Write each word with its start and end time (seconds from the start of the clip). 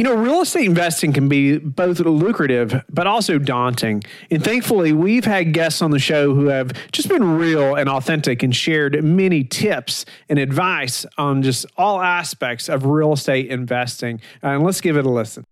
You 0.00 0.04
know, 0.04 0.14
real 0.14 0.40
estate 0.40 0.64
investing 0.64 1.12
can 1.12 1.28
be 1.28 1.58
both 1.58 2.00
lucrative 2.00 2.82
but 2.88 3.06
also 3.06 3.38
daunting. 3.38 4.02
And 4.30 4.42
thankfully, 4.42 4.94
we've 4.94 5.26
had 5.26 5.52
guests 5.52 5.82
on 5.82 5.90
the 5.90 5.98
show 5.98 6.34
who 6.34 6.46
have 6.46 6.72
just 6.90 7.10
been 7.10 7.36
real 7.36 7.74
and 7.74 7.86
authentic 7.86 8.42
and 8.42 8.56
shared 8.56 9.04
many 9.04 9.44
tips 9.44 10.06
and 10.30 10.38
advice 10.38 11.04
on 11.18 11.42
just 11.42 11.66
all 11.76 12.00
aspects 12.00 12.70
of 12.70 12.86
real 12.86 13.12
estate 13.12 13.48
investing. 13.50 14.22
Uh, 14.42 14.52
and 14.52 14.64
let's 14.64 14.80
give 14.80 14.96
it 14.96 15.04
a 15.04 15.10
listen. 15.10 15.44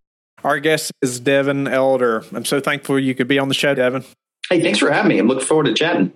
Our 0.42 0.60
guest 0.60 0.92
is 1.02 1.20
Devin 1.20 1.68
Elder. 1.68 2.24
I'm 2.32 2.46
so 2.46 2.58
thankful 2.58 2.98
you 2.98 3.14
could 3.14 3.28
be 3.28 3.38
on 3.38 3.48
the 3.48 3.54
show, 3.54 3.74
Devin. 3.74 4.02
Hey, 4.48 4.62
thanks 4.62 4.78
for 4.78 4.90
having 4.90 5.10
me. 5.10 5.18
I'm 5.18 5.28
looking 5.28 5.44
forward 5.44 5.66
to 5.66 5.74
chatting. 5.74 6.10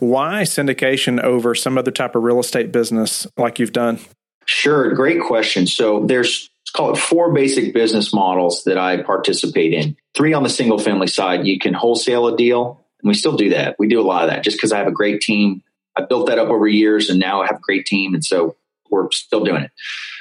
Why 0.00 0.42
syndication 0.42 1.22
over 1.22 1.54
some 1.54 1.78
other 1.78 1.92
type 1.92 2.16
of 2.16 2.24
real 2.24 2.40
estate 2.40 2.72
business 2.72 3.28
like 3.36 3.60
you've 3.60 3.72
done? 3.72 4.00
Sure, 4.46 4.92
great 4.94 5.20
question. 5.20 5.68
So 5.68 6.04
there's 6.06 6.50
let's 6.68 6.76
call 6.76 6.92
it 6.92 6.98
four 6.98 7.32
basic 7.32 7.72
business 7.72 8.12
models 8.12 8.64
that 8.64 8.76
I 8.76 9.02
participate 9.02 9.72
in. 9.72 9.96
Three 10.14 10.34
on 10.34 10.42
the 10.42 10.50
single 10.50 10.78
family 10.78 11.06
side, 11.06 11.46
you 11.46 11.58
can 11.58 11.72
wholesale 11.72 12.28
a 12.28 12.36
deal, 12.36 12.84
and 13.00 13.08
we 13.08 13.14
still 13.14 13.36
do 13.38 13.50
that. 13.50 13.76
We 13.78 13.88
do 13.88 13.98
a 13.98 14.02
lot 14.02 14.24
of 14.24 14.30
that 14.30 14.44
just 14.44 14.58
because 14.58 14.70
I 14.70 14.76
have 14.76 14.86
a 14.86 14.92
great 14.92 15.22
team. 15.22 15.62
I 15.96 16.02
built 16.04 16.26
that 16.26 16.38
up 16.38 16.48
over 16.48 16.68
years, 16.68 17.08
and 17.08 17.18
now 17.18 17.40
I 17.40 17.46
have 17.46 17.56
a 17.56 17.62
great 17.62 17.86
team, 17.86 18.12
and 18.12 18.22
so 18.22 18.54
we're 18.90 19.10
still 19.12 19.44
doing 19.44 19.62
it. 19.62 19.70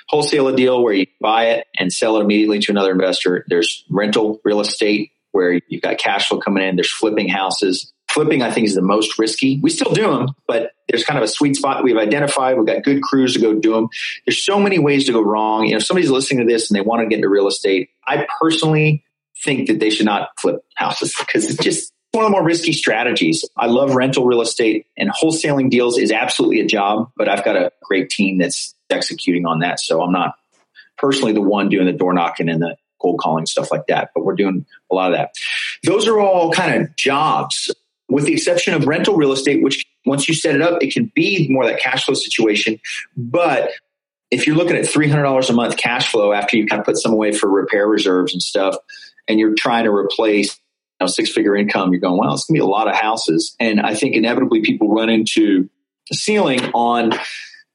Wholesale 0.07 0.47
a 0.47 0.55
deal 0.55 0.81
where 0.81 0.93
you 0.93 1.07
buy 1.19 1.47
it 1.47 1.67
and 1.77 1.91
sell 1.91 2.15
it 2.15 2.21
immediately 2.21 2.59
to 2.59 2.71
another 2.71 2.93
investor. 2.93 3.43
There's 3.49 3.83
rental 3.89 4.39
real 4.45 4.61
estate 4.61 5.11
where 5.33 5.59
you've 5.67 5.81
got 5.81 5.97
cash 5.97 6.29
flow 6.29 6.39
coming 6.39 6.63
in. 6.63 6.77
There's 6.77 6.91
flipping 6.91 7.27
houses. 7.27 7.91
Flipping, 8.17 8.41
I 8.41 8.49
think, 8.49 8.65
is 8.65 8.73
the 8.73 8.81
most 8.81 9.19
risky. 9.19 9.59
We 9.61 9.69
still 9.69 9.93
do 9.93 10.09
them, 10.09 10.29
but 10.47 10.71
there's 10.89 11.03
kind 11.03 11.19
of 11.19 11.23
a 11.23 11.27
sweet 11.27 11.55
spot 11.55 11.83
we've 11.83 11.97
identified. 11.97 12.57
We've 12.57 12.65
got 12.65 12.81
good 12.81 13.03
crews 13.03 13.33
to 13.33 13.39
go 13.39 13.53
do 13.53 13.73
them. 13.73 13.89
There's 14.25 14.43
so 14.43 14.59
many 14.59 14.79
ways 14.79 15.05
to 15.05 15.11
go 15.11 15.21
wrong. 15.21 15.65
You 15.65 15.73
know, 15.73 15.77
if 15.77 15.85
somebody's 15.85 16.09
listening 16.09 16.47
to 16.47 16.51
this 16.51 16.67
and 16.67 16.75
they 16.75 16.81
want 16.81 17.01
to 17.01 17.05
get 17.05 17.17
into 17.17 17.29
real 17.29 17.47
estate, 17.47 17.91
I 18.07 18.25
personally 18.41 19.03
think 19.43 19.67
that 19.67 19.79
they 19.79 19.91
should 19.91 20.07
not 20.07 20.29
flip 20.39 20.65
houses 20.73 21.13
because 21.19 21.47
it's 21.47 21.63
just 21.63 21.93
one 22.11 22.25
of 22.25 22.31
the 22.31 22.31
more 22.31 22.43
risky 22.43 22.73
strategies. 22.73 23.45
I 23.55 23.67
love 23.67 23.93
rental 23.93 24.25
real 24.25 24.41
estate 24.41 24.87
and 24.97 25.11
wholesaling 25.11 25.69
deals 25.69 25.99
is 25.99 26.11
absolutely 26.11 26.61
a 26.61 26.65
job, 26.65 27.11
but 27.15 27.29
I've 27.29 27.45
got 27.45 27.55
a 27.55 27.71
great 27.83 28.09
team 28.09 28.39
that's 28.39 28.73
executing 28.89 29.45
on 29.45 29.59
that. 29.59 29.79
So 29.79 30.01
I'm 30.01 30.11
not 30.11 30.33
personally 30.97 31.33
the 31.33 31.41
one 31.41 31.69
doing 31.69 31.85
the 31.85 31.93
door 31.93 32.15
knocking 32.15 32.49
and 32.49 32.63
the 32.63 32.77
cold 32.99 33.19
calling 33.19 33.45
stuff 33.45 33.71
like 33.71 33.85
that, 33.89 34.09
but 34.15 34.25
we're 34.25 34.33
doing 34.33 34.65
a 34.91 34.95
lot 34.95 35.11
of 35.11 35.17
that. 35.19 35.35
Those 35.83 36.07
are 36.07 36.19
all 36.19 36.51
kind 36.51 36.81
of 36.81 36.95
jobs 36.95 37.71
with 38.09 38.25
the 38.25 38.33
exception 38.33 38.73
of 38.73 38.87
rental 38.87 39.15
real 39.15 39.31
estate, 39.31 39.61
which 39.61 39.85
once 40.05 40.27
you 40.27 40.33
set 40.33 40.55
it 40.55 40.61
up, 40.61 40.81
it 40.81 40.93
can 40.93 41.11
be 41.13 41.47
more 41.49 41.65
that 41.65 41.79
cash 41.79 42.05
flow 42.05 42.13
situation. 42.13 42.79
But 43.15 43.71
if 44.31 44.47
you're 44.47 44.55
looking 44.55 44.75
at 44.75 44.85
$300 44.85 45.49
a 45.49 45.53
month 45.53 45.77
cash 45.77 46.11
flow 46.11 46.33
after 46.33 46.57
you 46.57 46.65
kind 46.65 46.79
of 46.79 46.85
put 46.85 46.97
some 46.97 47.13
away 47.13 47.31
for 47.31 47.49
repair 47.49 47.87
reserves 47.87 48.33
and 48.33 48.41
stuff, 48.41 48.75
and 49.27 49.39
you're 49.39 49.55
trying 49.55 49.85
to 49.85 49.91
replace 49.91 50.57
you 50.99 51.05
know, 51.05 51.07
six 51.07 51.29
figure 51.29 51.55
income, 51.55 51.91
you're 51.91 52.01
going, 52.01 52.17
well, 52.17 52.33
it's 52.33 52.45
going 52.45 52.55
to 52.55 52.61
be 52.61 52.65
a 52.65 52.69
lot 52.69 52.87
of 52.87 52.95
houses. 52.95 53.55
And 53.59 53.81
I 53.81 53.93
think 53.93 54.15
inevitably 54.15 54.61
people 54.61 54.89
run 54.89 55.09
into 55.09 55.69
the 56.09 56.15
ceiling 56.15 56.61
on 56.73 57.13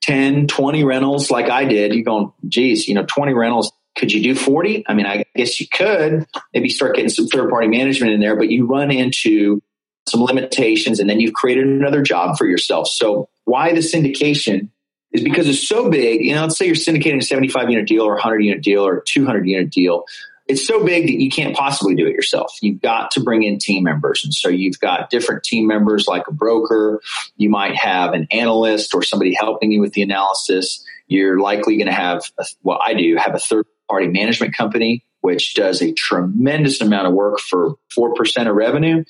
10, 0.02 0.48
20 0.48 0.84
rentals 0.84 1.30
like 1.30 1.48
I 1.48 1.64
did. 1.64 1.94
You're 1.94 2.04
going, 2.04 2.32
geez, 2.48 2.88
you 2.88 2.94
know, 2.94 3.04
20 3.04 3.34
rentals. 3.34 3.72
Could 3.96 4.10
you 4.10 4.22
do 4.22 4.34
40? 4.34 4.84
I 4.88 4.94
mean, 4.94 5.04
I 5.04 5.24
guess 5.36 5.60
you 5.60 5.66
could 5.70 6.26
maybe 6.54 6.70
start 6.70 6.96
getting 6.96 7.10
some 7.10 7.26
third 7.26 7.50
party 7.50 7.68
management 7.68 8.12
in 8.12 8.20
there, 8.20 8.36
but 8.36 8.48
you 8.48 8.66
run 8.66 8.90
into 8.90 9.62
some 10.06 10.22
limitations, 10.22 11.00
and 11.00 11.08
then 11.08 11.20
you've 11.20 11.34
created 11.34 11.66
another 11.66 12.02
job 12.02 12.36
for 12.36 12.46
yourself. 12.46 12.88
So 12.88 13.28
why 13.44 13.72
the 13.72 13.80
syndication 13.80 14.68
is 15.12 15.22
because 15.22 15.48
it's 15.48 15.66
so 15.66 15.90
big. 15.90 16.24
You 16.24 16.34
know, 16.34 16.42
let's 16.42 16.56
say 16.56 16.66
you're 16.66 16.74
syndicating 16.74 17.18
a 17.18 17.22
75 17.22 17.70
unit 17.70 17.86
deal 17.86 18.02
or 18.02 18.14
100 18.14 18.40
unit 18.40 18.62
deal 18.62 18.86
or 18.86 19.02
200 19.06 19.46
unit 19.46 19.70
deal. 19.70 20.04
It's 20.48 20.66
so 20.66 20.84
big 20.84 21.06
that 21.06 21.20
you 21.20 21.30
can't 21.30 21.54
possibly 21.54 21.94
do 21.94 22.06
it 22.06 22.12
yourself. 22.12 22.56
You've 22.60 22.80
got 22.80 23.12
to 23.12 23.20
bring 23.20 23.42
in 23.42 23.58
team 23.58 23.84
members. 23.84 24.22
And 24.24 24.34
so 24.34 24.48
you've 24.48 24.80
got 24.80 25.08
different 25.08 25.44
team 25.44 25.66
members 25.66 26.08
like 26.08 26.26
a 26.28 26.32
broker. 26.32 27.00
You 27.36 27.48
might 27.48 27.76
have 27.76 28.12
an 28.12 28.26
analyst 28.30 28.94
or 28.94 29.02
somebody 29.02 29.34
helping 29.34 29.70
you 29.70 29.80
with 29.80 29.92
the 29.92 30.02
analysis. 30.02 30.84
You're 31.06 31.38
likely 31.38 31.76
going 31.76 31.86
to 31.86 31.92
have, 31.92 32.24
a, 32.38 32.44
well, 32.62 32.80
I 32.84 32.94
do 32.94 33.16
have 33.16 33.34
a 33.34 33.38
third 33.38 33.66
party 33.88 34.08
management 34.08 34.56
company, 34.56 35.04
which 35.20 35.54
does 35.54 35.80
a 35.80 35.92
tremendous 35.92 36.80
amount 36.80 37.06
of 37.06 37.12
work 37.12 37.38
for 37.38 37.76
4% 37.96 38.48
of 38.48 38.56
revenue. 38.56 39.04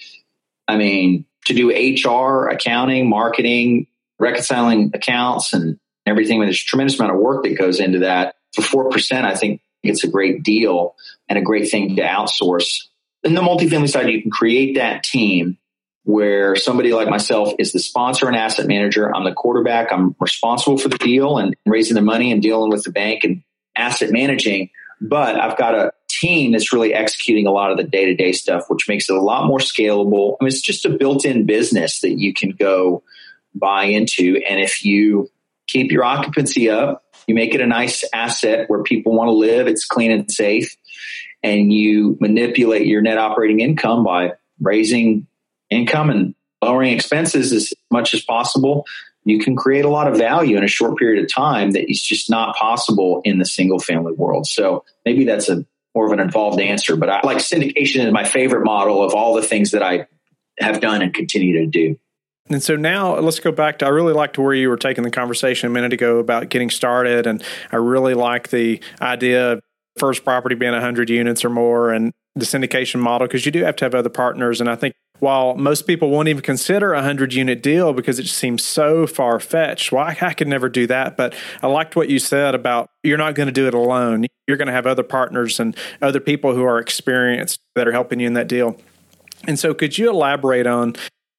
I 0.68 0.76
mean, 0.76 1.26
to 1.46 1.54
do 1.54 1.70
HR, 1.70 2.48
accounting, 2.48 3.08
marketing, 3.08 3.86
reconciling 4.18 4.92
accounts 4.94 5.52
and 5.52 5.78
everything, 6.06 6.40
there's 6.40 6.62
a 6.62 6.66
tremendous 6.66 6.98
amount 6.98 7.14
of 7.14 7.20
work 7.20 7.44
that 7.44 7.58
goes 7.58 7.80
into 7.80 8.00
that. 8.00 8.36
For 8.54 8.62
4%, 8.90 9.24
I 9.24 9.34
think 9.34 9.62
it's 9.82 10.04
a 10.04 10.08
great 10.08 10.42
deal 10.42 10.94
and 11.28 11.38
a 11.38 11.42
great 11.42 11.70
thing 11.70 11.96
to 11.96 12.02
outsource. 12.02 12.86
In 13.24 13.34
the 13.34 13.40
multifamily 13.40 13.88
side, 13.88 14.08
you 14.08 14.22
can 14.22 14.30
create 14.30 14.76
that 14.76 15.02
team 15.02 15.58
where 16.04 16.56
somebody 16.56 16.92
like 16.92 17.08
myself 17.08 17.54
is 17.58 17.72
the 17.72 17.78
sponsor 17.78 18.26
and 18.26 18.36
asset 18.36 18.66
manager. 18.66 19.14
I'm 19.14 19.24
the 19.24 19.32
quarterback. 19.32 19.92
I'm 19.92 20.16
responsible 20.18 20.76
for 20.76 20.88
the 20.88 20.98
deal 20.98 21.38
and 21.38 21.54
raising 21.64 21.94
the 21.94 22.02
money 22.02 22.32
and 22.32 22.42
dealing 22.42 22.70
with 22.70 22.84
the 22.84 22.90
bank 22.90 23.24
and 23.24 23.42
asset 23.76 24.10
managing. 24.10 24.70
But 25.00 25.38
I've 25.38 25.56
got 25.56 25.74
a 25.74 25.92
team 26.22 26.52
that's 26.52 26.72
really 26.72 26.94
executing 26.94 27.46
a 27.46 27.50
lot 27.50 27.70
of 27.70 27.76
the 27.76 27.84
day 27.84 28.06
to 28.06 28.14
day 28.14 28.32
stuff, 28.32 28.64
which 28.68 28.88
makes 28.88 29.10
it 29.10 29.16
a 29.16 29.20
lot 29.20 29.46
more 29.46 29.58
scalable. 29.58 30.36
I 30.40 30.44
mean, 30.44 30.48
it's 30.48 30.60
just 30.60 30.86
a 30.86 30.90
built 30.90 31.24
in 31.24 31.46
business 31.46 32.00
that 32.00 32.18
you 32.18 32.32
can 32.32 32.50
go 32.50 33.02
buy 33.54 33.84
into. 33.84 34.40
And 34.48 34.60
if 34.60 34.84
you 34.84 35.28
keep 35.66 35.90
your 35.90 36.04
occupancy 36.04 36.70
up, 36.70 37.04
you 37.26 37.34
make 37.34 37.54
it 37.54 37.60
a 37.60 37.66
nice 37.66 38.04
asset 38.12 38.68
where 38.68 38.82
people 38.82 39.14
want 39.14 39.28
to 39.28 39.32
live, 39.32 39.66
it's 39.66 39.84
clean 39.84 40.10
and 40.10 40.30
safe, 40.30 40.76
and 41.42 41.72
you 41.72 42.16
manipulate 42.20 42.86
your 42.86 43.02
net 43.02 43.18
operating 43.18 43.60
income 43.60 44.04
by 44.04 44.32
raising 44.60 45.26
income 45.70 46.10
and 46.10 46.34
lowering 46.62 46.92
expenses 46.94 47.52
as 47.52 47.72
much 47.90 48.14
as 48.14 48.22
possible, 48.22 48.86
you 49.24 49.38
can 49.38 49.56
create 49.56 49.84
a 49.84 49.88
lot 49.88 50.08
of 50.08 50.16
value 50.16 50.56
in 50.56 50.64
a 50.64 50.68
short 50.68 50.98
period 50.98 51.22
of 51.22 51.32
time 51.32 51.72
that 51.72 51.90
is 51.90 52.00
just 52.00 52.30
not 52.30 52.56
possible 52.56 53.20
in 53.24 53.38
the 53.38 53.44
single 53.44 53.78
family 53.78 54.12
world. 54.12 54.46
So 54.46 54.84
maybe 55.04 55.24
that's 55.24 55.48
a 55.48 55.64
more 55.94 56.06
of 56.06 56.12
an 56.12 56.20
involved 56.20 56.60
answer, 56.60 56.96
but 56.96 57.10
I 57.10 57.20
like 57.22 57.38
syndication 57.38 58.06
is 58.06 58.12
my 58.12 58.24
favorite 58.24 58.64
model 58.64 59.02
of 59.02 59.14
all 59.14 59.34
the 59.34 59.42
things 59.42 59.72
that 59.72 59.82
I 59.82 60.06
have 60.58 60.80
done 60.80 61.02
and 61.02 61.12
continue 61.12 61.60
to 61.60 61.66
do. 61.66 61.98
And 62.48 62.62
so 62.62 62.76
now 62.76 63.18
let's 63.18 63.40
go 63.40 63.52
back 63.52 63.78
to 63.78 63.86
I 63.86 63.88
really 63.88 64.12
liked 64.12 64.38
where 64.38 64.54
you 64.54 64.68
were 64.68 64.76
taking 64.76 65.04
the 65.04 65.10
conversation 65.10 65.68
a 65.68 65.70
minute 65.70 65.92
ago 65.92 66.18
about 66.18 66.48
getting 66.48 66.70
started. 66.70 67.26
And 67.26 67.42
I 67.70 67.76
really 67.76 68.14
like 68.14 68.48
the 68.48 68.80
idea 69.00 69.52
of 69.52 69.60
first 69.98 70.24
property 70.24 70.54
being 70.54 70.72
100 70.72 71.08
units 71.08 71.44
or 71.44 71.50
more 71.50 71.92
and 71.92 72.12
the 72.34 72.44
syndication 72.44 73.00
model 73.00 73.26
because 73.26 73.44
you 73.46 73.52
do 73.52 73.62
have 73.64 73.76
to 73.76 73.84
have 73.84 73.94
other 73.94 74.08
partners. 74.08 74.60
And 74.60 74.68
I 74.68 74.74
think 74.74 74.94
while 75.20 75.54
most 75.54 75.86
people 75.86 76.10
won't 76.10 76.28
even 76.28 76.42
consider 76.42 76.92
a 76.92 76.96
100 76.96 77.32
unit 77.32 77.62
deal 77.62 77.92
because 77.92 78.18
it 78.18 78.26
seems 78.26 78.64
so 78.64 79.06
far 79.06 79.38
fetched, 79.38 79.92
well, 79.92 80.04
I, 80.04 80.16
I 80.20 80.34
could 80.34 80.48
never 80.48 80.68
do 80.68 80.86
that. 80.88 81.16
But 81.16 81.34
I 81.62 81.68
liked 81.68 81.94
what 81.94 82.08
you 82.08 82.18
said 82.18 82.54
about 82.54 82.90
you're 83.04 83.18
not 83.18 83.34
going 83.34 83.46
to 83.46 83.52
do 83.52 83.68
it 83.68 83.74
alone. 83.74 84.26
You're 84.46 84.56
going 84.56 84.66
to 84.66 84.72
have 84.72 84.86
other 84.86 85.02
partners 85.02 85.60
and 85.60 85.76
other 86.00 86.20
people 86.20 86.54
who 86.54 86.64
are 86.64 86.78
experienced 86.78 87.60
that 87.74 87.86
are 87.86 87.92
helping 87.92 88.20
you 88.20 88.26
in 88.26 88.34
that 88.34 88.48
deal. 88.48 88.76
And 89.46 89.58
so, 89.58 89.74
could 89.74 89.98
you 89.98 90.10
elaborate 90.10 90.66
on 90.66 90.94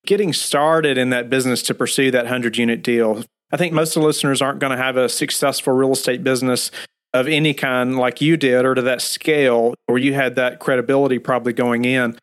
getting 0.06 0.34
started 0.34 0.98
in 0.98 1.10
that 1.12 1.30
business 1.30 1.62
to 1.64 1.74
pursue 1.74 2.12
that 2.12 2.26
100 2.26 2.58
unit 2.58 2.84
deal? 2.84 3.24
I 3.52 3.58
think 3.58 3.74
most 3.74 3.96
of 3.96 4.02
the 4.02 4.08
listeners 4.08 4.42
aren't 4.42 4.60
going 4.60 4.72
to 4.72 4.84
have 4.84 4.98
a 4.98 5.08
successful 5.08 5.74
real 5.74 5.92
estate 5.92 6.24
business 6.24 6.72
of 7.14 7.28
any 7.28 7.54
kind 7.54 7.98
like 7.98 8.20
you 8.20 8.36
did 8.36 8.66
or 8.66 8.74
to 8.74 8.82
that 8.82 9.02
scale 9.02 9.76
where 9.86 10.00
you 10.00 10.14
had 10.14 10.36
that 10.36 10.60
credibility 10.60 11.20
probably 11.20 11.54
going 11.54 11.86
in 11.86 12.18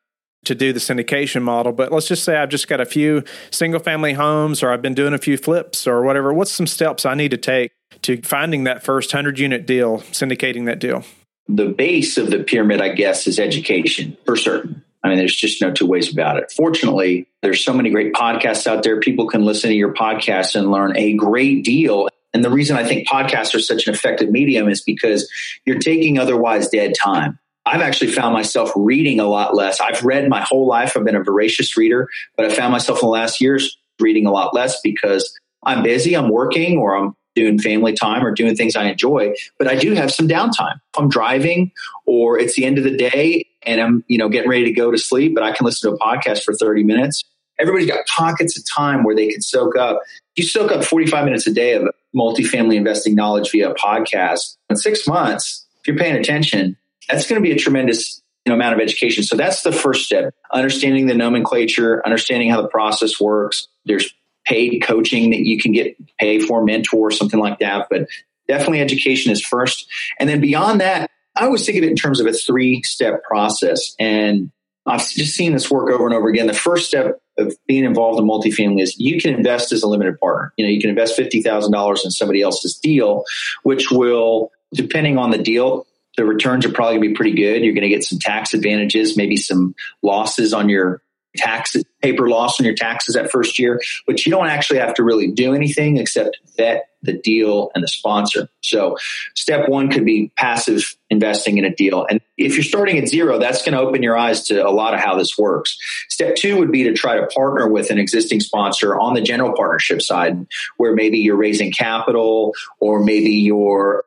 to 0.45 0.55
do 0.55 0.73
the 0.73 0.81
syndication 0.81 1.43
model. 1.43 1.73
But 1.73 1.93
let's 1.93 2.09
just 2.09 2.25
say 2.25 2.37
I've 2.37 2.49
just 2.49 2.67
got 2.67 2.81
a 2.81 2.87
few 2.87 3.23
single 3.51 3.81
family 3.81 4.15
homes 4.15 4.63
or 4.63 4.73
I've 4.73 4.83
been 4.83 4.95
doing 4.95 5.15
a 5.15 5.19
few 5.19 5.37
flips 5.37 5.87
or 5.87 6.03
whatever. 6.03 6.33
What's 6.33 6.51
some 6.51 6.67
steps 6.67 7.07
I 7.07 7.15
need 7.15 7.31
to 7.31 7.37
take 7.37 7.71
to 8.03 8.21
finding 8.23 8.65
that 8.65 8.83
first 8.83 9.13
100 9.13 9.39
unit 9.39 9.67
deal, 9.67 9.99
syndicating 10.13 10.67
that 10.67 10.79
deal? 10.79 11.05
The 11.49 11.67
base 11.67 12.17
of 12.17 12.31
the 12.31 12.45
pyramid, 12.45 12.81
I 12.81 12.91
guess, 12.91 13.27
is 13.27 13.39
education 13.39 14.17
for 14.25 14.37
certain. 14.37 14.85
I 15.03 15.09
mean, 15.09 15.19
there's 15.19 15.35
just 15.35 15.63
no 15.63 15.73
two 15.73 15.87
ways 15.87 16.13
about 16.13 16.37
it. 16.37 16.53
Fortunately, 16.53 17.27
there's 17.43 17.65
so 17.65 17.73
many 17.73 17.91
great 17.91 18.13
podcasts 18.13 18.67
out 18.67 18.83
there. 18.83 19.01
People 19.01 19.27
can 19.27 19.45
listen 19.45 19.71
to 19.71 19.77
your 19.77 19.95
podcast 19.95 20.55
and 20.55 20.71
learn 20.71 20.97
a 20.97 21.15
great 21.15 21.65
deal. 21.65 22.09
And 22.33 22.45
the 22.45 22.51
reason 22.51 22.77
I 22.77 22.85
think 22.85 23.09
podcasts 23.09 23.55
are 23.55 23.61
such 23.61 23.87
an 23.87 23.95
effective 23.95 24.31
medium 24.31 24.69
is 24.69 24.83
because 24.83 25.29
you're 25.65 25.79
taking 25.79 26.19
otherwise 26.19 26.69
dead 26.69 26.93
time. 27.03 27.39
I've 27.67 27.81
actually 27.81 28.13
found 28.13 28.35
myself 28.35 28.71
reading 28.77 29.21
a 29.21 29.27
lot 29.27 29.55
less. 29.55 29.81
I've 29.81 30.03
read 30.05 30.29
my 30.29 30.43
whole 30.43 30.67
life. 30.67 30.97
I've 30.97 31.05
been 31.05 31.17
a 31.17 31.23
voracious 31.23 31.77
reader, 31.77 32.09
but 32.37 32.47
I 32.47 32.55
found 32.55 32.73
myself 32.73 32.99
in 33.03 33.07
the 33.07 33.11
last 33.13 33.41
years 33.41 33.79
reading 34.01 34.27
a 34.27 34.31
lot 34.31 34.55
less 34.55 34.81
because 34.83 35.39
I'm 35.65 35.83
busy, 35.83 36.15
I'm 36.15 36.31
working, 36.31 36.79
or 36.79 36.97
I'm 36.97 37.15
doing 37.41 37.59
family 37.59 37.93
time 37.93 38.25
or 38.25 38.31
doing 38.31 38.55
things 38.55 38.77
I 38.77 38.85
enjoy, 38.85 39.35
but 39.59 39.67
I 39.67 39.77
do 39.77 39.95
have 39.95 40.13
some 40.13 40.29
downtime. 40.29 40.75
If 40.75 40.99
I'm 40.99 41.09
driving 41.09 41.73
or 42.07 42.39
it's 42.39 42.55
the 42.55 42.65
end 42.65 42.79
of 42.79 42.85
the 42.85 42.97
day 42.97 43.47
and 43.63 43.81
I'm, 43.81 44.05
you 44.09 44.19
know, 44.19 44.29
getting 44.29 44.51
ready 44.51 44.65
to 44.65 44.73
go 44.73 44.91
to 44.91 44.99
sleep, 44.99 45.35
but 45.35 45.43
I 45.43 45.53
can 45.53 45.65
listen 45.65 45.91
to 45.91 45.97
a 45.97 45.99
podcast 45.99 46.43
for 46.43 46.55
30 46.55 46.85
minutes. 46.85 47.25
Everybody's 47.59 47.89
got 47.89 48.07
pockets 48.07 48.57
of 48.59 48.65
time 48.69 49.05
where 49.05 49.15
they 49.15 49.29
can 49.29 49.43
soak 49.43 49.77
up. 49.77 50.01
You 50.37 50.45
soak 50.45 50.73
up 50.73 50.85
45 50.85 51.25
minutes 51.25 51.47
a 51.47 51.53
day 51.53 51.75
of 51.75 51.89
multifamily 52.17 52.77
investing 52.77 53.15
knowledge 53.15 53.51
via 53.51 53.71
a 53.71 53.75
podcast. 53.75 54.57
In 54.69 54.77
six 54.77 55.07
months, 55.07 55.67
if 55.81 55.89
you're 55.89 55.99
paying 55.99 56.17
attention, 56.17 56.77
that's 57.09 57.27
going 57.27 57.41
to 57.41 57.47
be 57.47 57.53
a 57.53 57.59
tremendous 57.59 58.23
you 58.45 58.51
know, 58.51 58.55
amount 58.57 58.75
of 58.75 58.81
education. 58.81 59.25
So 59.25 59.37
that's 59.37 59.63
the 59.63 59.73
first 59.73 60.05
step. 60.05 60.35
Understanding 60.53 61.07
the 61.07 61.15
nomenclature, 61.15 62.05
understanding 62.05 62.51
how 62.51 62.63
the 62.63 62.69
process 62.69 63.21
works. 63.21 63.69
There's 63.85 64.15
paid 64.51 64.83
coaching 64.83 65.31
that 65.31 65.41
you 65.41 65.59
can 65.59 65.73
get 65.73 65.97
pay 66.19 66.41
for, 66.41 66.65
mentor, 66.65 67.11
something 67.11 67.39
like 67.39 67.61
that. 67.61 67.87
But 67.89 68.09
definitely 68.49 68.81
education 68.81 69.33
is 69.33 69.45
first. 69.45 69.87
And 70.19 70.29
then 70.29 70.41
beyond 70.41 70.81
that, 70.81 71.11
I 71.37 71.45
always 71.45 71.65
think 71.65 71.79
of 71.79 71.85
it 71.85 71.91
in 71.91 71.97
terms 71.97 72.21
of 72.21 72.27
a 72.27 72.33
three 72.33 72.83
step 72.83 73.23
process. 73.23 73.95
And 73.99 74.51
I've 74.87 75.09
just 75.09 75.37
seen 75.37 75.53
this 75.53 75.71
work 75.71 75.91
over 75.91 76.07
and 76.07 76.15
over 76.15 76.29
again. 76.29 76.49
The 76.49 76.55
first 76.55 76.89
step 76.89 77.21
of 77.39 77.55
being 77.69 77.85
involved 77.85 78.19
in 78.19 78.27
multifamily 78.27 78.83
is 78.83 78.99
you 78.99 79.21
can 79.21 79.35
invest 79.35 79.73
as 79.73 79.83
a 79.83 79.89
limited 79.89 80.19
partner. 80.19 80.53
You 80.57 80.67
know, 80.67 80.71
you 80.71 80.81
can 80.81 80.91
invest 80.91 81.19
$50,000 81.19 82.05
in 82.05 82.11
somebody 82.11 82.43
else's 82.43 82.77
deal, 82.77 83.25
which 83.63 83.91
will, 83.91 84.51
depending 84.75 85.17
on 85.17 85.31
the 85.31 85.39
deal, 85.39 85.87
the 86.17 86.25
returns 86.25 86.67
are 86.67 86.73
probably 86.73 86.97
going 86.97 87.03
to 87.05 87.09
be 87.11 87.15
pretty 87.15 87.35
good. 87.35 87.63
You're 87.63 87.75
going 87.75 87.83
to 87.83 87.89
get 87.89 88.05
some 88.05 88.19
tax 88.19 88.53
advantages, 88.53 89.17
maybe 89.17 89.37
some 89.37 89.75
losses 90.03 90.53
on 90.53 90.69
your 90.69 91.03
tax 91.37 91.77
paper 92.03 92.29
loss 92.29 92.59
on 92.59 92.67
your 92.67 92.75
taxes 92.75 93.15
that 93.15 93.31
first 93.31 93.59
year, 93.59 93.81
but 94.07 94.25
you 94.25 94.33
don't 94.33 94.49
actually 94.49 94.79
have 94.79 94.95
to 94.95 95.05
really 95.05 95.31
do 95.31 95.55
anything 95.55 95.97
except 95.97 96.39
vet 96.57 96.87
the 97.03 97.13
deal 97.15 97.71
and 97.75 97.83
the 97.83 97.89
sponsor. 97.89 98.49
So 98.63 98.97
step 99.35 99.69
one 99.69 99.91
could 99.91 100.05
be 100.05 100.33
passive 100.37 100.97
investing 101.09 101.57
in 101.57 101.65
a 101.65 101.75
deal. 101.75 102.07
And 102.09 102.21
if 102.37 102.55
you're 102.55 102.63
starting 102.63 102.99
at 102.99 103.09
zero, 103.09 103.39
that's 103.39 103.63
going 103.63 103.73
to 103.73 103.81
open 103.81 104.03
your 104.03 104.19
eyes 104.19 104.45
to 104.45 104.67
a 104.67 104.71
lot 104.71 104.93
of 104.93 105.01
how 105.01 105.17
this 105.17 105.39
works. 105.39 105.79
Step 106.09 106.37
two 106.37 106.59
would 106.59 106.71
be 106.71 106.85
to 106.85 106.93
try 106.93 107.17
to 107.17 107.27
partner 107.29 107.69
with 107.69 107.91
an 107.91 107.99
existing 107.99 108.41
sponsor 108.41 108.99
on 108.99 109.15
the 109.15 109.23
general 109.23 109.55
partnership 109.55 110.03
side, 110.03 110.47
where 110.77 110.95
maybe 110.95 111.19
you're 111.19 111.37
raising 111.37 111.73
capital 111.73 112.55
or 112.81 113.03
maybe 113.03 113.31
you're 113.31 114.05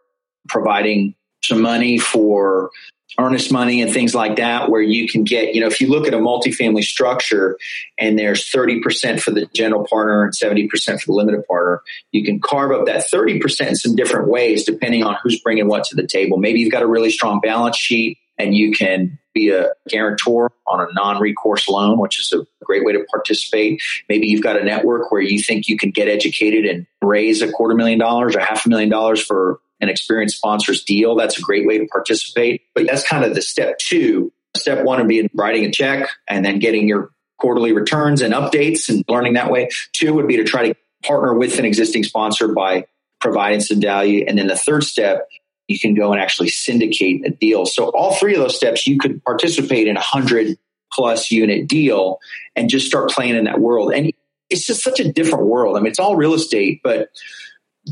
providing 0.48 1.16
some 1.42 1.62
money 1.62 1.98
for 1.98 2.70
earnest 3.20 3.52
money 3.52 3.82
and 3.82 3.94
things 3.94 4.16
like 4.16 4.38
that, 4.38 4.70
where 4.70 4.82
you 4.82 5.08
can 5.08 5.24
get, 5.24 5.54
you 5.54 5.62
know, 5.62 5.68
if 5.68 5.80
you 5.80 5.88
look 5.88 6.08
at 6.08 6.14
a 6.14 6.18
multifamily 6.18 6.84
structure 6.84 7.58
and 7.98 8.18
there's 8.18 8.50
30% 8.50 9.20
for 9.22 9.32
the 9.32 9.46
general 9.54 9.86
partner 9.86 10.24
and 10.24 10.34
70% 10.34 10.70
for 11.00 11.06
the 11.06 11.14
limited 11.14 11.46
partner, 11.48 11.82
you 12.12 12.24
can 12.24 12.40
carve 12.40 12.72
up 12.72 12.86
that 12.86 13.06
30% 13.12 13.68
in 13.68 13.76
some 13.76 13.96
different 13.96 14.30
ways 14.30 14.66
depending 14.66 15.04
on 15.04 15.18
who's 15.22 15.40
bringing 15.42 15.68
what 15.68 15.84
to 15.86 15.96
the 15.96 16.08
table. 16.08 16.38
Maybe 16.38 16.60
you've 16.60 16.72
got 16.72 16.84
a 16.84 16.88
really 16.88 17.10
strong 17.10 17.40
balance 17.40 17.78
sheet 17.78 18.18
and 18.38 18.56
you 18.56 18.72
can 18.72 19.20
be 19.34 19.50
a 19.50 19.72
guarantor 19.90 20.52
on 20.68 20.80
a 20.80 20.94
non-recourse 20.94 21.68
loan, 21.68 22.00
which 22.00 22.20
is 22.20 22.32
a 22.34 22.46
great 22.64 22.86
way 22.86 22.94
to 22.94 23.04
participate. 23.12 23.82
Maybe 24.08 24.28
you've 24.28 24.44
got 24.44 24.60
a 24.60 24.64
network 24.64 25.12
where 25.12 25.22
you 25.22 25.42
think 25.42 25.68
you 25.68 25.78
can 25.78 25.92
get 25.92 26.08
educated 26.08 26.66
and 26.66 26.86
raise 27.02 27.42
a 27.42 27.52
quarter 27.52 27.76
million 27.76 28.00
dollars 28.00 28.36
or 28.36 28.40
half 28.40 28.66
a 28.66 28.70
million 28.70 28.90
dollars 28.90 29.22
for 29.22 29.60
an 29.84 29.90
experienced 29.90 30.38
sponsor's 30.38 30.84
deal. 30.84 31.16
That's 31.16 31.38
a 31.38 31.42
great 31.42 31.68
way 31.68 31.78
to 31.78 31.86
participate. 31.86 32.64
But 32.74 32.88
that's 32.88 33.08
kind 33.08 33.24
of 33.24 33.36
the 33.36 33.42
step 33.42 33.78
two. 33.78 34.34
Step 34.56 34.84
one 34.84 35.00
would 35.00 35.08
be 35.08 35.30
writing 35.34 35.66
a 35.66 35.72
check 35.72 36.10
and 36.28 36.44
then 36.46 36.60
getting 36.60 36.88
your 36.88 37.12
quarterly 37.40 37.74
returns 37.74 38.22
and 38.22 38.34
updates 38.34 38.90
and 38.90 39.04
learning 39.08 39.34
that 39.34 39.52
way. 39.52 39.70
Two 39.92 40.14
would 40.14 40.28
be 40.28 40.38
to 40.38 40.44
try 40.44 40.70
to 40.70 40.76
partner 41.04 41.34
with 41.34 41.60
an 41.60 41.66
existing 41.66 42.04
sponsor 42.04 42.54
by 42.54 42.86
providing 43.20 43.60
some 43.60 43.82
value. 43.82 44.26
And 44.28 44.38
then 44.38 44.48
the 44.48 44.56
third 44.56 44.84
step, 44.84 45.28
you 45.68 45.80
can 45.80 45.94
go 45.94 46.14
and 46.14 46.22
actually 46.22 46.50
syndicate 46.50 47.26
a 47.26 47.32
deal. 47.32 47.66
So 47.66 47.90
all 47.90 48.14
three 48.16 48.36
of 48.36 48.42
those 48.42 48.56
steps, 48.56 48.88
you 48.88 48.98
could 48.98 49.24
participate 49.24 49.88
in 49.88 49.98
a 49.98 50.02
hundred 50.02 50.58
plus 50.92 51.32
unit 51.32 51.68
deal 51.68 52.20
and 52.56 52.70
just 52.70 52.88
start 52.88 53.10
playing 53.10 53.36
in 53.36 53.46
that 53.46 53.60
world. 53.60 53.94
And 53.94 54.14
it's 54.50 54.66
just 54.66 54.84
such 54.84 55.00
a 55.00 55.12
different 55.12 55.46
world. 55.46 55.76
I 55.76 55.80
mean, 55.80 55.88
it's 55.88 56.00
all 56.00 56.16
real 56.16 56.34
estate, 56.34 56.82
but 56.84 57.10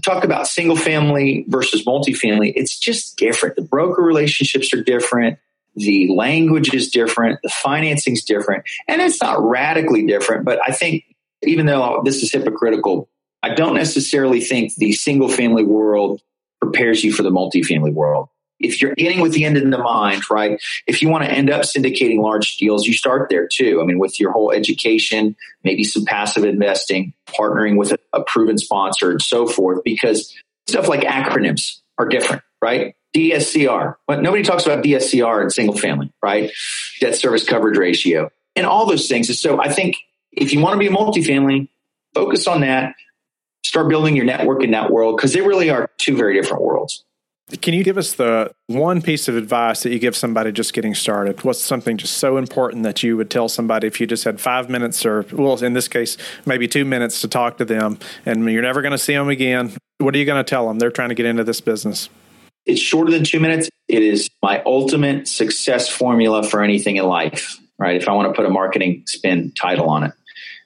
talk 0.03 0.23
about 0.23 0.47
single 0.47 0.75
family 0.75 1.45
versus 1.47 1.85
multifamily, 1.85 2.53
it's 2.55 2.79
just 2.79 3.17
different. 3.17 3.55
The 3.55 3.61
broker 3.61 4.01
relationships 4.01 4.73
are 4.73 4.83
different. 4.83 5.37
The 5.75 6.09
language 6.13 6.73
is 6.73 6.89
different. 6.89 7.39
The 7.43 7.49
financing 7.49 8.13
is 8.13 8.23
different. 8.23 8.63
And 8.87 9.01
it's 9.01 9.21
not 9.21 9.41
radically 9.41 10.05
different, 10.05 10.45
but 10.45 10.59
I 10.65 10.71
think 10.71 11.03
even 11.43 11.65
though 11.65 12.01
this 12.03 12.23
is 12.23 12.31
hypocritical, 12.31 13.09
I 13.43 13.53
don't 13.53 13.73
necessarily 13.73 14.41
think 14.41 14.75
the 14.75 14.93
single 14.93 15.29
family 15.29 15.63
world 15.63 16.21
prepares 16.61 17.03
you 17.03 17.11
for 17.11 17.23
the 17.23 17.31
multifamily 17.31 17.93
world 17.93 18.29
if 18.61 18.81
you're 18.81 18.95
getting 18.95 19.21
with 19.21 19.33
the 19.33 19.45
end 19.45 19.57
in 19.57 19.69
the 19.69 19.77
mind, 19.77 20.23
right? 20.29 20.61
If 20.87 21.01
you 21.01 21.09
want 21.09 21.25
to 21.25 21.31
end 21.31 21.49
up 21.49 21.61
syndicating 21.61 22.21
large 22.21 22.57
deals, 22.57 22.85
you 22.85 22.93
start 22.93 23.29
there 23.29 23.47
too. 23.47 23.81
I 23.81 23.85
mean, 23.85 23.99
with 23.99 24.19
your 24.19 24.31
whole 24.31 24.51
education, 24.51 25.35
maybe 25.63 25.83
some 25.83 26.05
passive 26.05 26.43
investing, 26.43 27.13
partnering 27.27 27.77
with 27.77 27.93
a, 28.13 28.21
proven 28.23 28.57
sponsor 28.57 29.11
and 29.11 29.21
so 29.21 29.47
forth, 29.47 29.83
because 29.83 30.33
stuff 30.67 30.87
like 30.87 31.01
acronyms 31.01 31.79
are 31.97 32.07
different, 32.07 32.43
right? 32.61 32.95
DSCR, 33.15 33.95
but 34.07 34.21
nobody 34.21 34.43
talks 34.43 34.65
about 34.65 34.83
DSCR 34.83 35.43
in 35.43 35.49
single 35.49 35.75
family, 35.75 36.13
right? 36.23 36.51
Debt 37.01 37.15
service 37.15 37.43
coverage 37.43 37.77
ratio 37.77 38.29
and 38.55 38.65
all 38.65 38.85
those 38.85 39.07
things. 39.07 39.37
So 39.39 39.59
I 39.59 39.71
think 39.71 39.97
if 40.31 40.53
you 40.53 40.61
want 40.61 40.73
to 40.73 40.79
be 40.79 40.87
a 40.87 40.91
multifamily, 40.91 41.67
focus 42.13 42.47
on 42.47 42.61
that. 42.61 42.95
Start 43.63 43.89
building 43.89 44.15
your 44.15 44.25
network 44.25 44.63
in 44.63 44.71
that 44.71 44.91
world 44.91 45.17
because 45.17 45.33
they 45.33 45.41
really 45.41 45.69
are 45.69 45.89
two 45.97 46.15
very 46.15 46.39
different 46.39 46.63
worlds. 46.63 47.03
Can 47.59 47.73
you 47.73 47.83
give 47.83 47.97
us 47.97 48.13
the 48.13 48.51
one 48.67 49.01
piece 49.01 49.27
of 49.27 49.35
advice 49.35 49.83
that 49.83 49.91
you 49.91 49.99
give 49.99 50.15
somebody 50.15 50.51
just 50.51 50.73
getting 50.73 50.95
started? 50.95 51.43
What's 51.43 51.59
something 51.59 51.97
just 51.97 52.17
so 52.17 52.37
important 52.37 52.83
that 52.83 53.03
you 53.03 53.17
would 53.17 53.29
tell 53.29 53.49
somebody 53.49 53.87
if 53.87 53.99
you 53.99 54.07
just 54.07 54.23
had 54.23 54.39
five 54.39 54.69
minutes, 54.69 55.05
or, 55.05 55.25
well, 55.33 55.61
in 55.63 55.73
this 55.73 55.87
case, 55.87 56.17
maybe 56.45 56.67
two 56.67 56.85
minutes 56.85 57.21
to 57.21 57.27
talk 57.27 57.57
to 57.57 57.65
them 57.65 57.99
and 58.25 58.49
you're 58.49 58.61
never 58.61 58.81
going 58.81 58.93
to 58.93 58.97
see 58.97 59.13
them 59.13 59.27
again? 59.27 59.73
What 59.97 60.15
are 60.15 60.17
you 60.17 60.25
going 60.25 60.43
to 60.43 60.49
tell 60.49 60.67
them? 60.67 60.79
They're 60.79 60.91
trying 60.91 61.09
to 61.09 61.15
get 61.15 61.25
into 61.25 61.43
this 61.43 61.61
business. 61.61 62.09
It's 62.65 62.79
shorter 62.79 63.11
than 63.11 63.23
two 63.23 63.39
minutes. 63.39 63.69
It 63.87 64.03
is 64.03 64.29
my 64.41 64.61
ultimate 64.65 65.27
success 65.27 65.89
formula 65.89 66.43
for 66.43 66.63
anything 66.63 66.97
in 66.97 67.05
life, 67.05 67.59
right? 67.77 67.95
If 68.01 68.07
I 68.07 68.13
want 68.13 68.29
to 68.29 68.33
put 68.33 68.45
a 68.45 68.49
marketing 68.49 69.03
spin 69.07 69.51
title 69.59 69.89
on 69.89 70.03
it, 70.03 70.13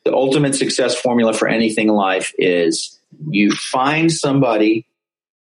the 0.04 0.14
ultimate 0.14 0.56
success 0.56 0.96
formula 0.96 1.34
for 1.34 1.48
anything 1.48 1.88
in 1.88 1.96
life 1.96 2.34
is 2.38 3.00
you 3.30 3.52
find 3.52 4.12
somebody 4.12 4.86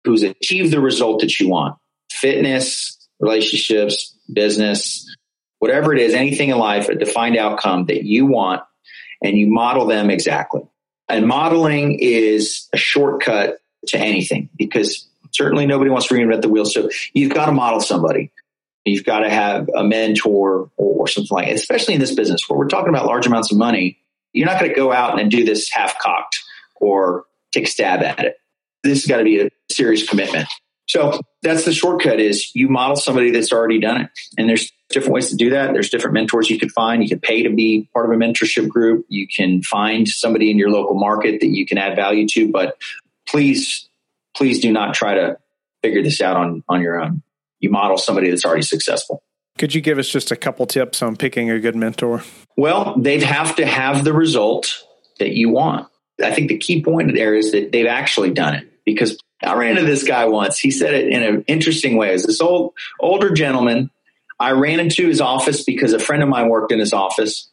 who's 0.05 0.23
achieved 0.23 0.73
the 0.73 0.81
result 0.81 1.21
that 1.21 1.39
you 1.41 1.49
want 1.49 1.77
fitness, 2.11 3.09
relationships, 3.19 4.17
business, 4.33 5.15
whatever 5.59 5.93
it 5.93 6.01
is, 6.01 6.15
anything 6.15 6.51
in 6.51 6.59
life, 6.59 6.89
a 6.89 6.95
defined 6.95 7.37
outcome 7.37 7.87
that 7.87 8.05
you 8.05 8.27
want, 8.27 8.63
and 9.23 9.37
you 9.37 9.47
model 9.47 9.87
them 9.87 10.11
exactly. 10.11 10.63
And 11.09 11.27
modeling 11.27 11.99
is 12.01 12.69
a 12.73 12.77
shortcut 12.77 13.59
to 13.89 13.99
anything 13.99 14.49
because 14.57 15.09
certainly 15.33 15.67
nobody 15.67 15.91
wants 15.91 16.09
to 16.09 16.15
reinvent 16.15 16.43
the 16.43 16.49
wheel. 16.49 16.65
So 16.65 16.89
you've 17.13 17.35
got 17.35 17.47
to 17.47 17.53
model 17.53 17.81
somebody. 17.81 18.31
You've 18.85 19.05
got 19.05 19.21
to 19.21 19.31
have 19.31 19.69
a 19.75 19.83
mentor 19.83 20.71
or, 20.77 21.01
or 21.01 21.09
something 21.09 21.35
like, 21.35 21.49
that, 21.49 21.55
especially 21.55 21.95
in 21.95 22.01
this 22.01 22.15
business 22.15 22.43
where 22.49 22.59
we're 22.59 22.69
talking 22.69 22.91
about 22.91 23.07
large 23.07 23.27
amounts 23.27 23.51
of 23.51 23.59
money. 23.59 23.99
You're 24.33 24.47
not 24.47 24.61
going 24.61 24.71
to 24.71 24.77
go 24.77 24.93
out 24.93 25.21
and 25.21 25.31
do 25.31 25.45
this 25.45 25.71
half 25.71 25.99
cocked 25.99 26.43
or 26.77 27.25
take 27.53 27.65
a 27.65 27.71
stab 27.71 28.03
at 28.03 28.21
it 28.21 28.37
this 28.85 29.03
has 29.03 29.07
got 29.07 29.19
to 29.19 29.25
be 29.25 29.41
a 29.41 29.51
serious 29.71 30.09
commitment. 30.09 30.49
So 30.87 31.21
that's 31.43 31.65
the 31.65 31.73
shortcut 31.73 32.21
is 32.21 32.55
you 32.55 32.69
model 32.69 32.97
somebody 32.97 33.31
that's 33.31 33.53
already 33.53 33.81
done 33.81 34.03
it. 34.03 34.11
And 34.37 34.49
there's 34.49 34.71
different 34.91 35.15
ways 35.15 35.31
to 35.31 35.37
do 35.37 35.51
that. 35.51 35.73
There's 35.73 35.89
different 35.89 36.15
mentors 36.15 36.51
you 36.51 36.59
can 36.59 36.69
find. 36.69 37.03
You 37.03 37.09
can 37.09 37.21
pay 37.21 37.43
to 37.45 37.51
be 37.51 37.89
part 37.93 38.07
of 38.07 38.13
a 38.13 38.15
mentorship 38.17 38.69
group. 38.69 39.07
You 39.09 39.27
can 39.27 39.63
find 39.63 40.07
somebody 40.07 40.51
in 40.51 40.59
your 40.59 40.71
local 40.71 40.95
market 40.95 41.41
that 41.41 41.49
you 41.49 41.67
can 41.67 41.79
add 41.79 41.97
value 41.97 42.29
to, 42.29 42.51
but 42.51 42.77
please, 43.27 43.89
please 44.37 44.61
do 44.61 44.73
not 44.73 44.95
try 44.95 45.15
to 45.15 45.39
figure 45.83 46.03
this 46.03 46.21
out 46.21 46.37
on, 46.37 46.63
on 46.69 46.83
your 46.83 47.01
own. 47.01 47.23
You 47.61 47.71
model 47.71 47.97
somebody 47.97 48.29
that's 48.29 48.45
already 48.45 48.63
successful. 48.63 49.23
Could 49.57 49.75
you 49.75 49.81
give 49.81 49.99
us 49.99 50.09
just 50.09 50.31
a 50.31 50.37
couple 50.37 50.67
tips 50.67 51.01
on 51.01 51.17
picking 51.17 51.51
a 51.51 51.61
good 51.61 51.77
mentor? 51.77 52.23
Well, 52.57 52.95
they'd 52.99 53.23
have 53.23 53.57
to 53.57 53.65
have 53.65 54.05
the 54.05 54.13
result 54.13 54.85
that 55.19 55.31
you 55.31 55.49
want. 55.49 55.89
I 56.23 56.33
think 56.33 56.49
the 56.49 56.59
key 56.59 56.83
point 56.83 57.15
there 57.15 57.35
is 57.35 57.53
that 57.53 57.73
they've 57.73 57.87
actually 57.87 58.31
done 58.31 58.55
it 58.55 58.69
because 58.85 59.19
I 59.43 59.55
ran 59.55 59.77
into 59.77 59.91
this 59.91 60.05
guy 60.05 60.27
once. 60.27 60.59
He 60.59 60.71
said 60.71 60.95
it 60.95 61.09
in 61.09 61.23
an 61.23 61.45
interesting 61.47 61.97
way. 61.97 62.13
As 62.13 62.25
this 62.25 62.41
old 62.41 62.75
older 63.01 63.31
gentleman, 63.31 63.91
I 64.39 64.53
ran 64.53 64.81
into 64.81 65.07
his 65.07 65.21
office 65.21 65.65
because 65.65 65.93
a 65.93 65.99
friend 65.99 66.23
of 66.23 66.29
mine 66.29 66.49
worked 66.49 66.73
in 66.73 66.79
his 66.79 66.93
office. 66.93 67.51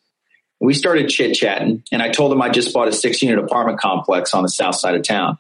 We 0.60 0.74
started 0.74 1.10
chit 1.10 1.36
chatting, 1.36 1.84
and 1.92 2.02
I 2.02 2.10
told 2.10 2.32
him 2.32 2.42
I 2.42 2.50
just 2.50 2.74
bought 2.74 2.88
a 2.88 2.92
six 2.92 3.22
unit 3.22 3.44
apartment 3.44 3.80
complex 3.80 4.34
on 4.34 4.44
the 4.44 4.50
south 4.50 4.76
side 4.76 4.96
of 4.96 5.04
town. 5.04 5.38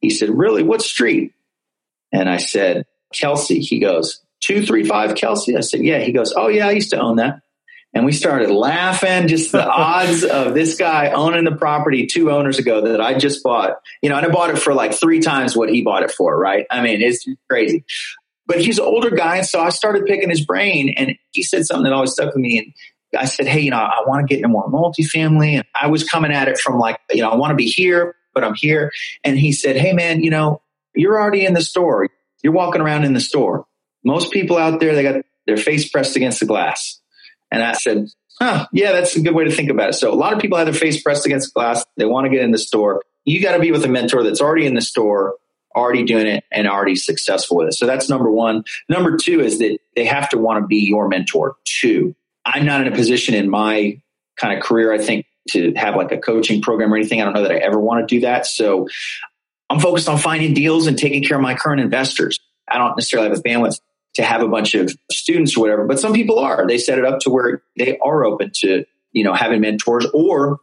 He 0.00 0.10
said, 0.10 0.30
"Really? 0.30 0.62
What 0.62 0.82
street?" 0.82 1.32
And 2.12 2.28
I 2.28 2.36
said, 2.36 2.86
"Kelsey." 3.12 3.60
He 3.60 3.78
goes, 3.78 4.20
235 4.42 5.14
Kelsey? 5.14 5.56
I 5.56 5.60
said, 5.60 5.82
Yeah. 5.82 6.00
He 6.00 6.12
goes, 6.12 6.34
Oh, 6.36 6.48
yeah, 6.48 6.68
I 6.68 6.72
used 6.72 6.90
to 6.90 7.00
own 7.00 7.16
that. 7.16 7.40
And 7.94 8.06
we 8.06 8.12
started 8.12 8.50
laughing, 8.50 9.28
just 9.28 9.52
the 9.52 9.66
odds 9.70 10.24
of 10.24 10.54
this 10.54 10.76
guy 10.76 11.10
owning 11.10 11.44
the 11.44 11.54
property 11.54 12.06
two 12.06 12.30
owners 12.30 12.58
ago 12.58 12.80
that 12.82 13.00
I 13.00 13.18
just 13.18 13.42
bought. 13.42 13.80
You 14.00 14.08
know, 14.08 14.16
and 14.16 14.26
I 14.26 14.30
bought 14.30 14.50
it 14.50 14.58
for 14.58 14.74
like 14.74 14.94
three 14.94 15.20
times 15.20 15.56
what 15.56 15.68
he 15.68 15.82
bought 15.82 16.02
it 16.02 16.10
for, 16.10 16.38
right? 16.38 16.66
I 16.70 16.82
mean, 16.82 17.02
it's 17.02 17.26
crazy. 17.50 17.84
But 18.46 18.60
he's 18.60 18.78
an 18.78 18.84
older 18.84 19.10
guy, 19.10 19.36
and 19.36 19.46
so 19.46 19.60
I 19.60 19.68
started 19.68 20.04
picking 20.04 20.28
his 20.28 20.44
brain, 20.44 20.94
and 20.96 21.16
he 21.30 21.42
said 21.42 21.64
something 21.64 21.84
that 21.84 21.92
always 21.92 22.12
stuck 22.12 22.34
with 22.34 22.42
me. 22.42 22.58
And 22.58 22.72
I 23.16 23.26
said, 23.26 23.46
Hey, 23.46 23.60
you 23.60 23.70
know, 23.70 23.76
I 23.76 24.02
want 24.06 24.26
to 24.26 24.26
get 24.26 24.38
into 24.38 24.48
more 24.48 24.68
multifamily. 24.70 25.52
And 25.52 25.64
I 25.80 25.88
was 25.88 26.04
coming 26.04 26.32
at 26.32 26.48
it 26.48 26.58
from 26.58 26.78
like, 26.78 26.98
you 27.10 27.22
know, 27.22 27.30
I 27.30 27.36
want 27.36 27.50
to 27.50 27.56
be 27.56 27.66
here, 27.66 28.16
but 28.34 28.42
I'm 28.44 28.54
here. 28.54 28.90
And 29.22 29.38
he 29.38 29.52
said, 29.52 29.76
Hey, 29.76 29.92
man, 29.92 30.22
you 30.22 30.30
know, 30.30 30.62
you're 30.94 31.20
already 31.20 31.44
in 31.44 31.54
the 31.54 31.62
store. 31.62 32.08
You're 32.42 32.52
walking 32.52 32.80
around 32.80 33.04
in 33.04 33.12
the 33.12 33.20
store. 33.20 33.66
Most 34.04 34.32
people 34.32 34.56
out 34.56 34.80
there, 34.80 34.94
they 34.94 35.02
got 35.02 35.24
their 35.46 35.56
face 35.56 35.88
pressed 35.88 36.16
against 36.16 36.40
the 36.40 36.46
glass. 36.46 37.00
And 37.52 37.62
I 37.62 37.74
said, 37.74 38.08
Oh, 38.40 38.66
yeah, 38.72 38.92
that's 38.92 39.14
a 39.14 39.20
good 39.20 39.34
way 39.34 39.44
to 39.44 39.52
think 39.52 39.70
about 39.70 39.90
it. 39.90 39.92
So 39.92 40.12
a 40.12 40.16
lot 40.16 40.32
of 40.32 40.40
people 40.40 40.58
have 40.58 40.66
their 40.66 40.74
face 40.74 41.00
pressed 41.00 41.26
against 41.26 41.54
glass. 41.54 41.84
They 41.96 42.06
want 42.06 42.24
to 42.24 42.30
get 42.30 42.42
in 42.42 42.50
the 42.50 42.58
store. 42.58 43.02
You 43.24 43.40
got 43.40 43.52
to 43.52 43.60
be 43.60 43.70
with 43.70 43.84
a 43.84 43.88
mentor 43.88 44.24
that's 44.24 44.40
already 44.40 44.66
in 44.66 44.74
the 44.74 44.80
store, 44.80 45.36
already 45.76 46.02
doing 46.04 46.26
it, 46.26 46.42
and 46.50 46.66
already 46.66 46.96
successful 46.96 47.58
with 47.58 47.68
it. 47.68 47.74
So 47.74 47.86
that's 47.86 48.08
number 48.08 48.30
one. 48.30 48.64
Number 48.88 49.16
two 49.16 49.40
is 49.40 49.58
that 49.60 49.78
they 49.94 50.06
have 50.06 50.28
to 50.30 50.38
want 50.38 50.60
to 50.62 50.66
be 50.66 50.78
your 50.78 51.06
mentor 51.08 51.54
too. 51.64 52.16
I'm 52.44 52.66
not 52.66 52.80
in 52.80 52.92
a 52.92 52.96
position 52.96 53.34
in 53.34 53.48
my 53.48 54.00
kind 54.36 54.56
of 54.56 54.64
career, 54.64 54.92
I 54.92 54.98
think, 54.98 55.26
to 55.50 55.72
have 55.76 55.94
like 55.94 56.10
a 56.10 56.18
coaching 56.18 56.62
program 56.62 56.92
or 56.92 56.96
anything. 56.96 57.20
I 57.20 57.24
don't 57.24 57.34
know 57.34 57.42
that 57.42 57.52
I 57.52 57.58
ever 57.58 57.78
want 57.78 58.08
to 58.08 58.12
do 58.12 58.22
that. 58.22 58.46
So 58.46 58.88
I'm 59.70 59.78
focused 59.78 60.08
on 60.08 60.18
finding 60.18 60.54
deals 60.54 60.86
and 60.86 60.98
taking 60.98 61.22
care 61.22 61.36
of 61.36 61.42
my 61.42 61.54
current 61.54 61.80
investors. 61.80 62.40
I 62.68 62.78
don't 62.78 62.96
necessarily 62.96 63.28
have 63.28 63.40
the 63.40 63.48
bandwidth 63.48 63.78
to 64.14 64.22
have 64.22 64.42
a 64.42 64.48
bunch 64.48 64.74
of 64.74 64.92
students 65.10 65.56
or 65.56 65.60
whatever, 65.60 65.86
but 65.86 65.98
some 65.98 66.12
people 66.12 66.38
are. 66.38 66.66
They 66.66 66.78
set 66.78 66.98
it 66.98 67.04
up 67.04 67.20
to 67.20 67.30
where 67.30 67.62
they 67.76 67.98
are 67.98 68.24
open 68.24 68.50
to, 68.56 68.84
you 69.12 69.24
know, 69.24 69.34
having 69.34 69.60
mentors 69.60 70.06
or 70.12 70.58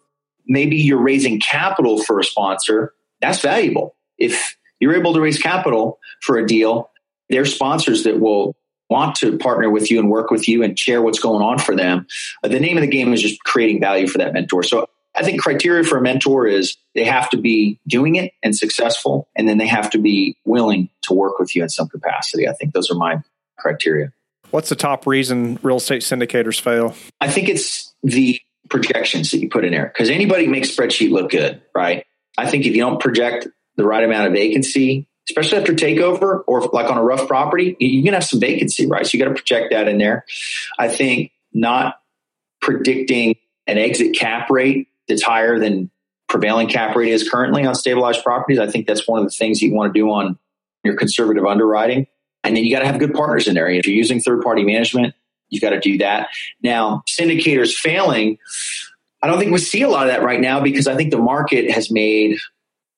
maybe 0.47 0.75
you're 0.77 1.01
raising 1.01 1.39
capital 1.39 2.03
for 2.03 2.19
a 2.19 2.23
sponsor. 2.23 2.93
That's 3.21 3.41
valuable. 3.41 3.95
If 4.17 4.55
you're 4.79 4.95
able 4.95 5.13
to 5.13 5.21
raise 5.21 5.41
capital 5.41 5.99
for 6.21 6.37
a 6.37 6.45
deal, 6.45 6.89
there's 7.29 7.53
sponsors 7.53 8.03
that 8.03 8.19
will 8.19 8.55
want 8.89 9.15
to 9.17 9.37
partner 9.37 9.69
with 9.69 9.91
you 9.91 9.99
and 9.99 10.09
work 10.09 10.31
with 10.31 10.47
you 10.47 10.63
and 10.63 10.77
share 10.77 11.01
what's 11.01 11.19
going 11.19 11.43
on 11.43 11.59
for 11.59 11.75
them. 11.75 12.07
The 12.41 12.59
name 12.59 12.77
of 12.77 12.81
the 12.81 12.87
game 12.87 13.13
is 13.13 13.21
just 13.21 13.43
creating 13.43 13.79
value 13.79 14.07
for 14.07 14.17
that 14.17 14.33
mentor. 14.33 14.63
So 14.63 14.87
I 15.15 15.23
think 15.23 15.41
criteria 15.41 15.83
for 15.83 15.97
a 15.97 16.01
mentor 16.01 16.47
is 16.47 16.77
they 16.95 17.03
have 17.03 17.29
to 17.31 17.37
be 17.37 17.79
doing 17.87 18.15
it 18.15 18.31
and 18.41 18.55
successful, 18.55 19.27
and 19.35 19.47
then 19.47 19.57
they 19.57 19.67
have 19.67 19.89
to 19.91 19.99
be 19.99 20.37
willing 20.45 20.89
to 21.03 21.13
work 21.13 21.39
with 21.39 21.55
you 21.55 21.61
in 21.61 21.69
some 21.69 21.87
capacity. 21.87 22.47
I 22.47 22.53
think 22.53 22.73
those 22.73 22.89
are 22.89 22.95
my 22.95 23.21
criteria. 23.59 24.11
What's 24.51 24.69
the 24.69 24.75
top 24.75 25.05
reason 25.05 25.59
real 25.61 25.77
estate 25.77 26.01
syndicators 26.01 26.59
fail? 26.59 26.95
I 27.21 27.29
think 27.29 27.49
it's 27.49 27.93
the 28.03 28.41
projections 28.69 29.31
that 29.31 29.39
you 29.39 29.49
put 29.49 29.65
in 29.65 29.71
there 29.71 29.85
because 29.85 30.09
anybody 30.09 30.47
makes 30.47 30.75
spreadsheet 30.75 31.11
look 31.11 31.31
good, 31.31 31.61
right? 31.75 32.05
I 32.37 32.49
think 32.49 32.65
if 32.65 32.75
you 32.75 32.81
don't 32.81 32.99
project 32.99 33.47
the 33.75 33.85
right 33.85 34.03
amount 34.03 34.27
of 34.27 34.33
vacancy, 34.33 35.07
especially 35.29 35.59
after 35.59 35.73
takeover 35.73 36.43
or 36.47 36.61
like 36.61 36.89
on 36.89 36.97
a 36.97 37.03
rough 37.03 37.27
property, 37.27 37.75
you're 37.79 38.03
going 38.03 38.13
to 38.13 38.17
have 38.17 38.23
some 38.23 38.39
vacancy, 38.39 38.87
right? 38.87 39.05
So 39.05 39.17
you 39.17 39.23
got 39.23 39.29
to 39.29 39.35
project 39.35 39.71
that 39.71 39.87
in 39.87 39.97
there. 39.97 40.25
I 40.77 40.87
think 40.87 41.31
not 41.53 41.99
predicting 42.61 43.35
an 43.67 43.77
exit 43.77 44.15
cap 44.15 44.49
rate 44.49 44.87
that's 45.07 45.21
higher 45.21 45.59
than 45.59 45.91
prevailing 46.27 46.67
cap 46.67 46.95
rate 46.95 47.11
is 47.11 47.29
currently 47.29 47.65
on 47.65 47.75
stabilized 47.75 48.23
properties. 48.23 48.59
I 48.59 48.67
think 48.67 48.87
that's 48.87 49.07
one 49.07 49.19
of 49.19 49.25
the 49.25 49.31
things 49.31 49.61
you 49.61 49.73
want 49.73 49.93
to 49.93 49.99
do 49.99 50.09
on 50.09 50.37
your 50.83 50.95
conservative 50.95 51.45
underwriting. 51.45 52.07
And 52.49 52.57
then 52.57 52.65
you 52.65 52.73
got 52.73 52.79
to 52.79 52.87
have 52.87 52.97
good 52.97 53.13
partners 53.13 53.47
in 53.47 53.53
there. 53.53 53.69
If 53.69 53.85
you're 53.85 53.95
using 53.95 54.19
third 54.19 54.41
party 54.41 54.63
management, 54.63 55.13
you've 55.49 55.61
got 55.61 55.69
to 55.69 55.79
do 55.79 55.99
that. 55.99 56.29
Now, 56.63 57.03
syndicators 57.07 57.75
failing, 57.75 58.39
I 59.21 59.27
don't 59.27 59.37
think 59.37 59.51
we 59.51 59.59
see 59.59 59.83
a 59.83 59.87
lot 59.87 60.07
of 60.07 60.13
that 60.13 60.23
right 60.23 60.41
now 60.41 60.59
because 60.59 60.87
I 60.87 60.95
think 60.95 61.11
the 61.11 61.19
market 61.19 61.69
has 61.69 61.91
made 61.91 62.39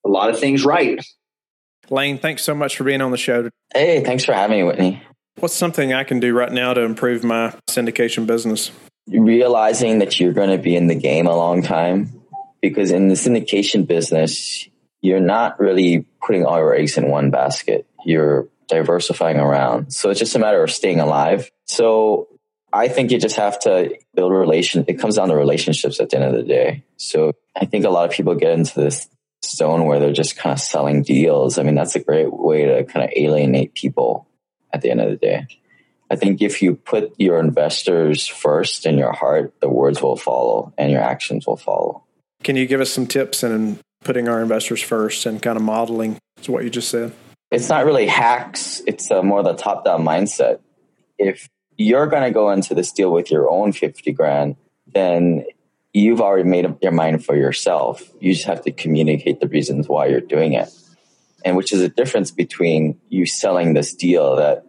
a 0.06 0.08
lot 0.08 0.30
of 0.30 0.40
things 0.40 0.64
right. 0.64 1.04
Lane, 1.90 2.16
thanks 2.16 2.42
so 2.42 2.54
much 2.54 2.78
for 2.78 2.84
being 2.84 3.02
on 3.02 3.10
the 3.10 3.18
show. 3.18 3.50
Hey, 3.74 4.02
thanks 4.02 4.24
for 4.24 4.32
having 4.32 4.56
me, 4.56 4.64
Whitney. 4.64 5.02
What's 5.38 5.52
something 5.52 5.92
I 5.92 6.04
can 6.04 6.18
do 6.18 6.32
right 6.32 6.50
now 6.50 6.72
to 6.72 6.80
improve 6.80 7.22
my 7.22 7.54
syndication 7.68 8.26
business? 8.26 8.70
Realizing 9.06 9.98
that 9.98 10.18
you're 10.18 10.32
going 10.32 10.48
to 10.48 10.56
be 10.56 10.76
in 10.76 10.86
the 10.86 10.94
game 10.94 11.26
a 11.26 11.36
long 11.36 11.60
time 11.60 12.22
because 12.62 12.90
in 12.90 13.08
the 13.08 13.16
syndication 13.16 13.86
business, 13.86 14.66
you're 15.02 15.20
not 15.20 15.60
really 15.60 16.06
putting 16.24 16.46
all 16.46 16.56
your 16.56 16.74
eggs 16.74 16.96
in 16.96 17.10
one 17.10 17.30
basket. 17.30 17.86
You're 18.06 18.48
diversifying 18.72 19.38
around. 19.38 19.92
So 19.92 20.10
it's 20.10 20.18
just 20.18 20.34
a 20.34 20.38
matter 20.38 20.62
of 20.62 20.70
staying 20.70 21.00
alive. 21.00 21.50
So 21.66 22.28
I 22.72 22.88
think 22.88 23.10
you 23.10 23.18
just 23.18 23.36
have 23.36 23.58
to 23.60 23.96
build 24.14 24.32
a 24.32 24.34
relation. 24.34 24.84
It 24.88 24.98
comes 24.98 25.16
down 25.16 25.28
to 25.28 25.36
relationships 25.36 26.00
at 26.00 26.10
the 26.10 26.16
end 26.16 26.24
of 26.24 26.32
the 26.34 26.42
day. 26.42 26.84
So 26.96 27.32
I 27.54 27.66
think 27.66 27.84
a 27.84 27.90
lot 27.90 28.08
of 28.08 28.14
people 28.14 28.34
get 28.34 28.52
into 28.52 28.80
this 28.80 29.08
zone 29.44 29.84
where 29.84 30.00
they're 30.00 30.12
just 30.12 30.36
kind 30.36 30.52
of 30.52 30.60
selling 30.60 31.02
deals. 31.02 31.58
I 31.58 31.64
mean, 31.64 31.74
that's 31.74 31.96
a 31.96 32.00
great 32.00 32.32
way 32.32 32.64
to 32.64 32.84
kind 32.84 33.04
of 33.04 33.10
alienate 33.14 33.74
people 33.74 34.26
at 34.72 34.80
the 34.80 34.90
end 34.90 35.00
of 35.00 35.10
the 35.10 35.16
day. 35.16 35.46
I 36.10 36.16
think 36.16 36.40
if 36.40 36.62
you 36.62 36.74
put 36.74 37.14
your 37.18 37.38
investors 37.38 38.26
first 38.26 38.86
in 38.86 38.98
your 38.98 39.12
heart, 39.12 39.54
the 39.60 39.68
words 39.68 40.00
will 40.02 40.16
follow 40.16 40.72
and 40.78 40.90
your 40.90 41.00
actions 41.00 41.46
will 41.46 41.56
follow. 41.56 42.04
Can 42.42 42.56
you 42.56 42.66
give 42.66 42.80
us 42.80 42.90
some 42.90 43.06
tips 43.06 43.42
in 43.42 43.78
putting 44.04 44.28
our 44.28 44.40
investors 44.40 44.82
first 44.82 45.26
and 45.26 45.40
kind 45.40 45.56
of 45.56 45.62
modeling 45.62 46.18
what 46.46 46.64
you 46.64 46.70
just 46.70 46.88
said? 46.88 47.12
It's 47.52 47.68
not 47.68 47.84
really 47.84 48.06
hacks, 48.06 48.80
it's 48.86 49.10
a 49.10 49.22
more 49.22 49.42
the 49.42 49.52
top 49.52 49.84
down 49.84 50.02
mindset. 50.02 50.60
If 51.18 51.50
you're 51.76 52.06
going 52.06 52.22
to 52.22 52.30
go 52.30 52.50
into 52.50 52.74
this 52.74 52.90
deal 52.92 53.12
with 53.12 53.30
your 53.30 53.50
own 53.50 53.72
50 53.72 54.10
grand, 54.12 54.56
then 54.86 55.44
you've 55.92 56.22
already 56.22 56.48
made 56.48 56.64
up 56.64 56.82
your 56.82 56.92
mind 56.92 57.26
for 57.26 57.36
yourself. 57.36 58.10
You 58.20 58.32
just 58.32 58.46
have 58.46 58.62
to 58.62 58.72
communicate 58.72 59.40
the 59.40 59.48
reasons 59.48 59.86
why 59.86 60.06
you're 60.06 60.22
doing 60.22 60.54
it. 60.54 60.70
And 61.44 61.54
which 61.54 61.74
is 61.74 61.82
a 61.82 61.90
difference 61.90 62.30
between 62.30 62.98
you 63.10 63.26
selling 63.26 63.74
this 63.74 63.94
deal 63.94 64.36
that 64.36 64.64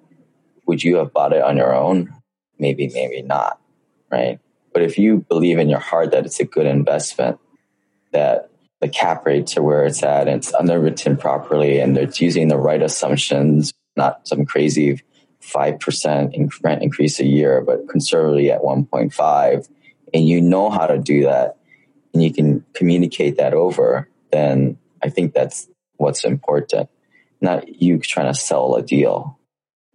would 0.66 0.84
you 0.84 0.98
have 0.98 1.14
bought 1.14 1.32
it 1.32 1.42
on 1.42 1.56
your 1.56 1.74
own? 1.74 2.14
Maybe, 2.60 2.90
maybe 2.90 3.22
not, 3.22 3.62
right? 4.12 4.40
But 4.74 4.82
if 4.82 4.98
you 4.98 5.26
believe 5.30 5.58
in 5.58 5.70
your 5.70 5.80
heart 5.80 6.12
that 6.12 6.26
it's 6.26 6.42
a 6.42 6.46
good 6.46 6.66
investment, 6.66 7.40
that 8.12 8.50
the 8.84 8.90
cap 8.90 9.26
rates 9.26 9.56
are 9.56 9.64
where 9.64 9.86
it's 9.86 10.04
at 10.04 10.28
and 10.28 10.36
it's 10.36 10.54
underwritten 10.54 11.16
properly 11.16 11.80
and 11.80 11.98
it's 11.98 12.20
using 12.20 12.50
the 12.50 12.58
right 12.58 12.84
assumptions, 12.84 13.74
not 13.96 14.28
some 14.28 14.46
crazy 14.46 15.02
5% 15.42 16.52
rent 16.62 16.84
increase 16.84 17.22
a 17.22 17.26
year, 17.26 17.62
but 17.62 17.88
conservatively 17.88 18.52
at 18.52 18.62
1.5, 18.62 19.70
and 20.14 20.28
you 20.28 20.42
know 20.42 20.70
how 20.70 20.86
to 20.86 20.98
do 20.98 21.24
that 21.24 21.56
and 22.14 22.22
you 22.22 22.34
can 22.34 22.66
communicate 22.74 23.38
that 23.38 23.54
over, 23.54 24.10
then 24.34 24.78
I 25.02 25.08
think 25.08 25.34
that's 25.34 25.70
what's 25.96 26.26
important. 26.26 26.90
Not 27.40 27.82
you 27.82 28.00
trying 28.00 28.34
to 28.34 28.38
sell 28.38 28.76
a 28.76 28.84
deal. 28.84 29.40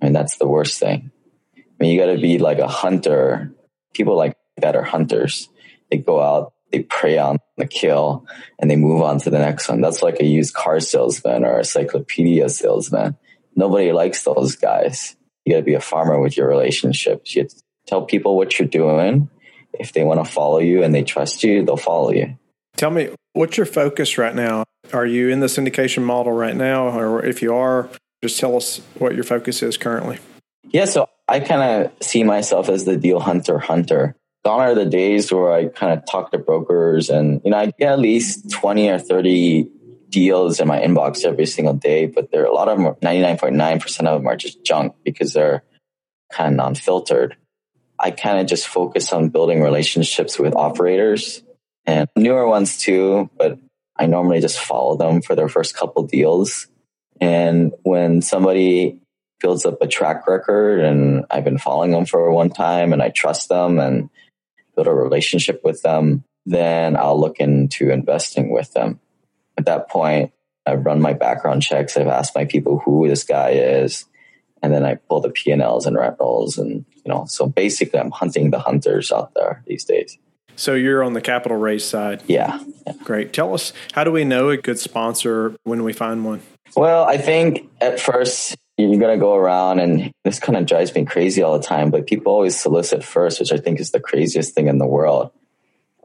I 0.00 0.06
mean, 0.06 0.14
that's 0.14 0.38
the 0.38 0.48
worst 0.48 0.80
thing. 0.80 1.10
I 1.54 1.60
mean, 1.78 1.92
you 1.92 2.00
got 2.00 2.12
to 2.12 2.18
be 2.18 2.38
like 2.38 2.58
a 2.58 2.68
hunter. 2.68 3.52
People 3.92 4.16
like 4.16 4.34
that 4.56 4.76
are 4.76 4.82
hunters. 4.82 5.50
They 5.90 5.98
go 5.98 6.22
out, 6.22 6.54
they 6.72 6.80
prey 6.80 7.18
on 7.18 7.38
the 7.56 7.66
kill, 7.66 8.26
and 8.58 8.70
they 8.70 8.76
move 8.76 9.02
on 9.02 9.18
to 9.20 9.30
the 9.30 9.38
next 9.38 9.68
one. 9.68 9.80
That's 9.80 10.02
like 10.02 10.20
a 10.20 10.24
used 10.24 10.54
car 10.54 10.80
salesman 10.80 11.44
or 11.44 11.54
a 11.54 11.58
encyclopedia 11.58 12.48
salesman. 12.48 13.16
Nobody 13.56 13.92
likes 13.92 14.22
those 14.22 14.56
guys. 14.56 15.16
You 15.44 15.54
got 15.54 15.58
to 15.58 15.64
be 15.64 15.74
a 15.74 15.80
farmer 15.80 16.20
with 16.20 16.36
your 16.36 16.48
relationships. 16.48 17.34
You 17.34 17.48
tell 17.86 18.02
people 18.02 18.36
what 18.36 18.58
you're 18.58 18.68
doing. 18.68 19.30
If 19.72 19.92
they 19.92 20.04
want 20.04 20.24
to 20.24 20.30
follow 20.30 20.58
you 20.58 20.82
and 20.82 20.94
they 20.94 21.02
trust 21.02 21.42
you, 21.42 21.64
they'll 21.64 21.76
follow 21.76 22.12
you. 22.12 22.38
Tell 22.76 22.90
me, 22.90 23.10
what's 23.32 23.56
your 23.56 23.66
focus 23.66 24.18
right 24.18 24.34
now? 24.34 24.64
Are 24.92 25.06
you 25.06 25.28
in 25.28 25.40
the 25.40 25.46
syndication 25.46 26.02
model 26.02 26.32
right 26.32 26.56
now? 26.56 26.88
Or 26.88 27.24
if 27.24 27.42
you 27.42 27.54
are, 27.54 27.88
just 28.22 28.38
tell 28.38 28.56
us 28.56 28.80
what 28.98 29.14
your 29.14 29.24
focus 29.24 29.62
is 29.62 29.76
currently. 29.76 30.18
Yeah, 30.70 30.84
so 30.84 31.08
I 31.26 31.40
kind 31.40 31.86
of 31.86 31.92
see 32.02 32.24
myself 32.24 32.68
as 32.68 32.84
the 32.84 32.96
deal 32.96 33.20
hunter 33.20 33.58
hunter. 33.58 34.14
Gone 34.48 34.60
are 34.60 34.74
the 34.74 34.86
days 34.86 35.30
where 35.30 35.52
I 35.52 35.66
kind 35.66 35.92
of 35.92 36.06
talk 36.06 36.30
to 36.30 36.38
brokers 36.38 37.10
and, 37.10 37.42
you 37.44 37.50
know, 37.50 37.58
I 37.58 37.66
get 37.66 37.92
at 37.92 37.98
least 37.98 38.50
20 38.50 38.88
or 38.88 38.98
30 38.98 39.68
deals 40.08 40.58
in 40.58 40.66
my 40.66 40.80
inbox 40.80 41.22
every 41.26 41.44
single 41.44 41.74
day, 41.74 42.06
but 42.06 42.32
there 42.32 42.44
are 42.44 42.46
a 42.46 42.54
lot 42.54 42.70
of 42.70 42.78
them, 42.78 42.94
99.9% 42.94 44.06
of 44.06 44.22
them 44.22 44.26
are 44.26 44.38
just 44.38 44.64
junk 44.64 44.94
because 45.04 45.34
they're 45.34 45.64
kind 46.32 46.54
of 46.54 46.56
non 46.56 46.74
filtered. 46.76 47.36
I 47.98 48.10
kind 48.10 48.40
of 48.40 48.46
just 48.46 48.66
focus 48.66 49.12
on 49.12 49.28
building 49.28 49.60
relationships 49.60 50.38
with 50.38 50.56
operators 50.56 51.42
and 51.84 52.08
newer 52.16 52.48
ones 52.48 52.78
too, 52.78 53.28
but 53.36 53.58
I 53.98 54.06
normally 54.06 54.40
just 54.40 54.60
follow 54.60 54.96
them 54.96 55.20
for 55.20 55.34
their 55.34 55.50
first 55.50 55.76
couple 55.76 56.04
deals 56.04 56.68
and 57.20 57.74
when 57.82 58.22
somebody 58.22 58.98
builds 59.40 59.66
up 59.66 59.82
a 59.82 59.86
track 59.86 60.26
record 60.26 60.80
and 60.80 61.26
I've 61.30 61.44
been 61.44 61.58
following 61.58 61.90
them 61.90 62.06
for 62.06 62.32
one 62.32 62.48
time 62.48 62.94
and 62.94 63.02
I 63.02 63.10
trust 63.10 63.50
them 63.50 63.78
and 63.78 64.08
build 64.78 64.86
a 64.86 64.94
relationship 64.94 65.60
with 65.64 65.82
them, 65.82 66.22
then 66.46 66.96
I'll 66.96 67.18
look 67.18 67.40
into 67.40 67.90
investing 67.90 68.50
with 68.50 68.72
them. 68.74 69.00
At 69.56 69.66
that 69.66 69.90
point, 69.90 70.32
I've 70.64 70.86
run 70.86 71.00
my 71.00 71.14
background 71.14 71.62
checks. 71.62 71.96
I've 71.96 72.06
asked 72.06 72.36
my 72.36 72.44
people 72.44 72.78
who 72.78 73.08
this 73.08 73.24
guy 73.24 73.50
is. 73.50 74.04
and 74.62 74.72
then 74.72 74.84
I 74.84 74.96
pull 74.96 75.20
the 75.20 75.30
P 75.30 75.50
and 75.50 75.62
Ls 75.62 75.86
and 75.86 75.96
rent 75.96 76.16
rolls, 76.18 76.58
and 76.58 76.84
you 76.94 77.08
know, 77.12 77.26
so 77.28 77.46
basically, 77.46 78.00
I'm 78.00 78.10
hunting 78.10 78.50
the 78.50 78.58
hunters 78.58 79.12
out 79.12 79.32
there 79.34 79.62
these 79.66 79.84
days. 79.84 80.18
So 80.56 80.74
you're 80.74 81.04
on 81.04 81.12
the 81.12 81.20
capital 81.20 81.56
raise 81.56 81.84
side. 81.84 82.22
Yeah. 82.26 82.60
yeah. 82.84 82.94
Great. 83.04 83.32
Tell 83.32 83.54
us, 83.54 83.72
how 83.92 84.02
do 84.02 84.10
we 84.10 84.24
know 84.24 84.50
a 84.50 84.56
good 84.56 84.80
sponsor 84.80 85.54
when 85.62 85.84
we 85.84 85.92
find 85.92 86.24
one? 86.24 86.40
Well, 86.76 87.04
I 87.04 87.16
think 87.16 87.70
at 87.80 88.00
first 88.00 88.56
you're 88.76 88.98
going 88.98 89.18
to 89.18 89.20
go 89.20 89.34
around 89.34 89.80
and 89.80 90.12
this 90.24 90.38
kind 90.38 90.56
of 90.56 90.66
drives 90.66 90.94
me 90.94 91.04
crazy 91.04 91.42
all 91.42 91.58
the 91.58 91.64
time, 91.64 91.90
but 91.90 92.06
people 92.06 92.32
always 92.32 92.58
solicit 92.58 93.02
first, 93.02 93.40
which 93.40 93.52
I 93.52 93.56
think 93.56 93.80
is 93.80 93.90
the 93.90 94.00
craziest 94.00 94.54
thing 94.54 94.68
in 94.68 94.78
the 94.78 94.86
world. 94.86 95.32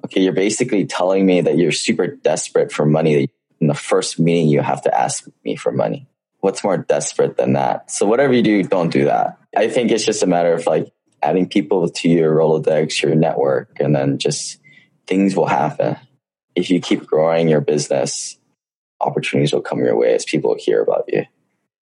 Okay, 0.06 0.22
you're 0.22 0.34
basically 0.34 0.86
telling 0.86 1.26
me 1.26 1.42
that 1.42 1.58
you're 1.58 1.72
super 1.72 2.08
desperate 2.08 2.72
for 2.72 2.86
money. 2.86 3.30
In 3.62 3.68
the 3.68 3.74
first 3.74 4.20
meeting, 4.20 4.50
you 4.50 4.62
have 4.62 4.82
to 4.82 4.94
ask 5.00 5.26
me 5.46 5.56
for 5.56 5.72
money. 5.72 6.08
What's 6.42 6.64
more 6.64 6.78
desperate 6.78 7.38
than 7.38 7.54
that? 7.54 7.90
So 7.90 8.06
whatever 8.06 8.34
you 8.34 8.42
do, 8.42 8.64
don't 8.64 8.92
do 8.92 9.06
that. 9.06 9.38
I 9.56 9.70
think 9.70 9.92
it's 9.92 10.04
just 10.04 10.24
a 10.24 10.28
matter 10.28 10.54
of 10.54 10.66
like 10.66 10.92
adding 11.22 11.48
people 11.48 11.88
to 11.88 12.10
your 12.10 12.36
Rolodex, 12.36 13.02
your 13.02 13.16
network, 13.16 13.80
and 13.80 13.96
then 13.96 14.18
just 14.18 14.60
things 15.08 15.36
will 15.36 15.48
happen. 15.48 15.96
If 16.56 16.70
you 16.70 16.82
keep 16.82 17.06
growing 17.06 17.48
your 17.48 17.62
business, 17.62 18.38
opportunities 19.04 19.54
will 19.54 19.62
come 19.62 19.80
your 19.80 19.96
way 19.96 20.14
as 20.14 20.26
people 20.26 20.56
hear 20.58 20.82
about 20.82 21.06
you. 21.08 21.26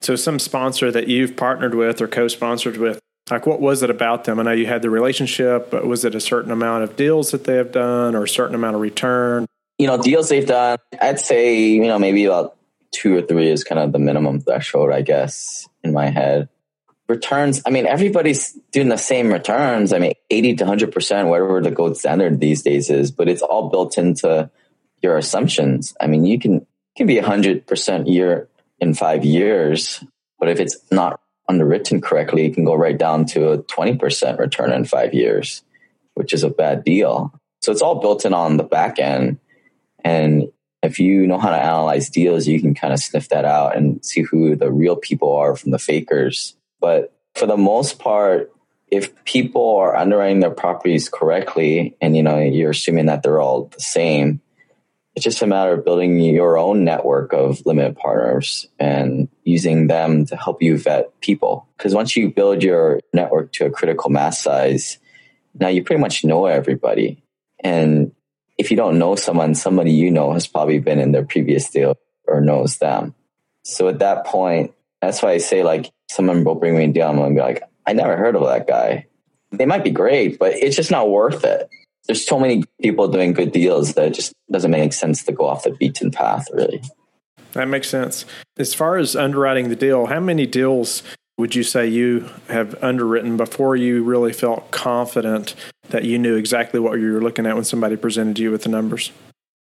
So, 0.01 0.17
some 0.17 0.39
sponsor 0.39 0.91
that 0.93 1.09
you've 1.09 1.37
partnered 1.37 1.75
with 1.75 2.01
or 2.01 2.09
co 2.09 2.29
sponsored 2.29 2.77
with, 2.77 3.01
like 3.31 3.47
what 3.47 3.61
was 3.61 3.83
it 3.83 3.91
about 3.91 4.25
them? 4.25 4.39
I 4.39 4.45
know 4.45 4.53
you 4.53 4.67
had 4.67 4.83
the 4.83 4.91
relationship, 4.91 5.71
but 5.71 5.87
was 5.87 6.05
it 6.05 6.15
a 6.15 6.21
certain 6.21 6.51
amount 6.51 6.85
of 6.85 6.97
deals 6.97 7.33
that 7.33 7.45
they 7.45 7.57
have 7.57 7.73
done 7.73 8.15
or 8.15 8.25
a 8.25 8.29
certain 8.29 8.55
amount 8.55 8.77
of 8.77 8.81
return? 8.81 9.47
You 9.79 9.87
know, 9.87 10.01
deals 10.01 10.29
they've 10.29 10.47
done, 10.47 10.79
I'd 11.01 11.21
say, 11.21 11.61
you 11.61 11.85
know, 11.85 11.99
maybe 11.99 12.25
about 12.25 12.57
two 12.91 13.17
or 13.17 13.23
three 13.23 13.49
is 13.51 13.65
kind 13.65 13.81
of 13.81 13.93
the 13.93 13.99
minimum 13.99 14.41
threshold, 14.41 14.93
I 14.93 15.03
guess, 15.03 15.69
in 15.85 15.93
my 15.93 16.11
head 16.11 16.49
returns, 17.09 17.63
I 17.67 17.71
mean, 17.71 17.87
everybody's 17.87 18.53
doing 18.71 18.89
the 18.89 18.99
same 18.99 19.33
returns. 19.33 19.93
I 19.93 19.99
mean, 19.99 20.13
80 20.31 20.57
to 20.57 20.65
100%, 20.65 21.29
whatever 21.29 21.61
the 21.61 21.71
gold 21.71 21.97
standard 21.97 22.39
these 22.39 22.63
days 22.63 22.91
is, 22.91 23.11
but 23.11 23.29
it's 23.29 23.43
all 23.43 23.71
built 23.71 23.97
into 23.97 24.51
your 25.03 25.17
assumptions. 25.17 25.97
I 26.01 26.07
mean, 26.07 26.27
you 26.27 26.39
can, 26.39 26.67
can 26.99 27.07
be 27.07 27.17
100% 27.17 28.13
year 28.13 28.49
in 28.79 28.93
five 28.95 29.25
years, 29.25 30.05
but 30.39 30.49
if 30.49 30.61
it's 30.61 30.77
not 30.91 31.21
underwritten 31.49 32.01
correctly, 32.01 32.47
it 32.47 32.55
can 32.55 32.65
go 32.65 32.75
right 32.75 32.99
down 32.99 33.25
to 33.25 33.53
a 33.53 33.63
20% 33.63 34.39
return 34.39 34.73
in 34.73 34.85
five 34.85 35.15
years, 35.15 35.63
which 36.15 36.35
is 36.35 36.43
a 36.43 36.51
bad 36.51 36.85
deal. 36.85 37.33
So 37.63 37.73
it's 37.73 37.83
all 37.83 38.01
built 38.01 38.27
in 38.27 38.35
on 38.35 38.59
the 38.59 38.65
back 38.65 38.99
end. 38.99 39.39
And 40.05 40.53
if 40.83 41.01
you 41.01 41.27
know 41.27 41.39
how 41.39 41.51
to 41.51 41.57
analyze 41.57 42.11
deals, 42.11 42.47
you 42.47 42.61
can 42.61 42.75
kind 42.75 42.93
of 42.93 43.01
sniff 43.01 43.31
that 43.31 43.47
out 43.47 43.77
and 43.77 44.05
see 44.05 44.23
who 44.23 44.55
the 44.55 44.71
real 44.71 44.95
people 44.95 45.33
are 45.33 45.57
from 45.57 45.71
the 45.71 45.79
fakers 45.79 46.55
but 46.81 47.13
for 47.35 47.47
the 47.47 47.57
most 47.57 47.99
part, 47.99 48.53
if 48.91 49.25
people 49.25 49.77
are 49.77 49.97
underwriting 49.97 50.41
their 50.41 50.51
properties 50.51 51.09
correctly 51.09 51.97
and 52.01 52.17
you 52.17 52.23
know 52.23 52.39
you're 52.39 52.71
assuming 52.71 53.07
that 53.07 53.23
they're 53.23 53.41
all 53.41 53.65
the 53.67 53.81
same, 53.81 54.41
it's 55.19 55.25
just 55.25 55.43
a 55.43 55.49
matter 55.49 55.73
of 55.73 55.85
building 55.85 56.21
your 56.21 56.57
own 56.57 56.85
network 56.85 57.33
of 57.33 57.67
limited 57.67 57.97
partners 57.97 58.69
and 58.79 59.29
using 59.43 59.89
them 59.89 60.25
to 60.27 60.37
help 60.37 60.63
you 60.63 60.79
vet 60.79 61.21
people. 61.21 61.67
Because 61.77 61.93
once 61.93 62.17
you 62.17 62.31
build 62.31 62.63
your 62.63 63.01
network 63.13 63.51
to 63.55 63.67
a 63.67 63.71
critical 63.71 64.11
mass 64.11 64.41
size, 64.41 64.99
now 65.59 65.67
you 65.67 65.83
pretty 65.83 66.01
much 66.01 66.25
know 66.25 66.47
everybody. 66.47 67.21
And 67.65 68.13
if 68.59 68.71
you 68.71 68.77
don't 68.77 69.01
know 69.01 69.17
someone, 69.17 69.57
somebody 69.57 69.91
you 69.91 70.09
know 70.13 70.35
has 70.35 70.47
probably 70.47 70.79
been 70.79 71.01
in 71.01 71.11
their 71.11 71.25
previous 71.25 71.69
deal 71.69 71.97
or 72.29 72.41
knows 72.41 72.79
them. 72.79 73.17
So 73.65 73.89
at 73.89 73.99
that 73.99 74.25
point, 74.25 74.73
that's 75.03 75.21
why 75.21 75.33
I 75.33 75.39
say 75.39 75.65
like 75.65 75.91
someone 76.09 76.45
will 76.45 76.55
bring 76.55 76.79
me 76.79 76.85
a 76.85 76.93
deal 76.93 77.11
and 77.11 77.35
be 77.35 77.41
like, 77.41 77.65
I 77.85 77.93
never 77.93 78.17
heard 78.17 78.37
of 78.37 78.45
that 78.45 78.69
guy. 78.69 79.07
They 79.51 79.67
might 79.67 79.83
be 79.83 79.91
great, 79.91 80.39
but 80.39 80.53
it's 80.53 80.77
just 80.77 80.93
not 80.93 81.11
worth 81.11 81.43
it. 81.43 81.69
There's 82.09 82.27
so 82.27 82.41
many 82.41 82.65
people 82.81 83.07
doing 83.07 83.35
good 83.35 83.53
deals 83.53 83.95
that 83.95 84.07
it 84.07 84.15
just 84.15 84.33
doesn't 84.51 84.71
make 84.71 84.95
sense 84.95 85.23
to 85.25 85.33
go 85.33 85.47
off 85.47 85.65
the 85.65 85.71
beaten 85.71 86.11
path, 86.11 86.49
really. 86.53 86.83
That 87.53 87.69
makes 87.69 87.89
sense. 87.89 88.25
As 88.57 88.75
far 88.75 88.97
as 88.97 89.15
underwriting 89.15 89.69
the 89.69 89.77
deal, 89.77 90.07
how 90.07 90.19
many 90.19 90.47
deals 90.47 91.03
would 91.37 91.55
you 91.55 91.63
say 91.63 91.87
you 91.87 92.29
have 92.49 92.83
underwritten 92.83 93.37
before 93.37 93.77
you 93.77 94.03
really 94.03 94.33
felt 94.33 94.71
confident 94.71 95.55
that 95.91 96.05
you 96.05 96.19
knew 96.19 96.35
exactly 96.35 96.81
what 96.81 96.99
you 96.99 97.13
were 97.13 97.23
looking 97.23 97.47
at 97.47 97.55
when 97.55 97.65
somebody 97.65 97.97
presented 97.97 98.39
you 98.39 98.51
with 98.51 98.63
the 98.63 98.69
numbers? 98.69 99.13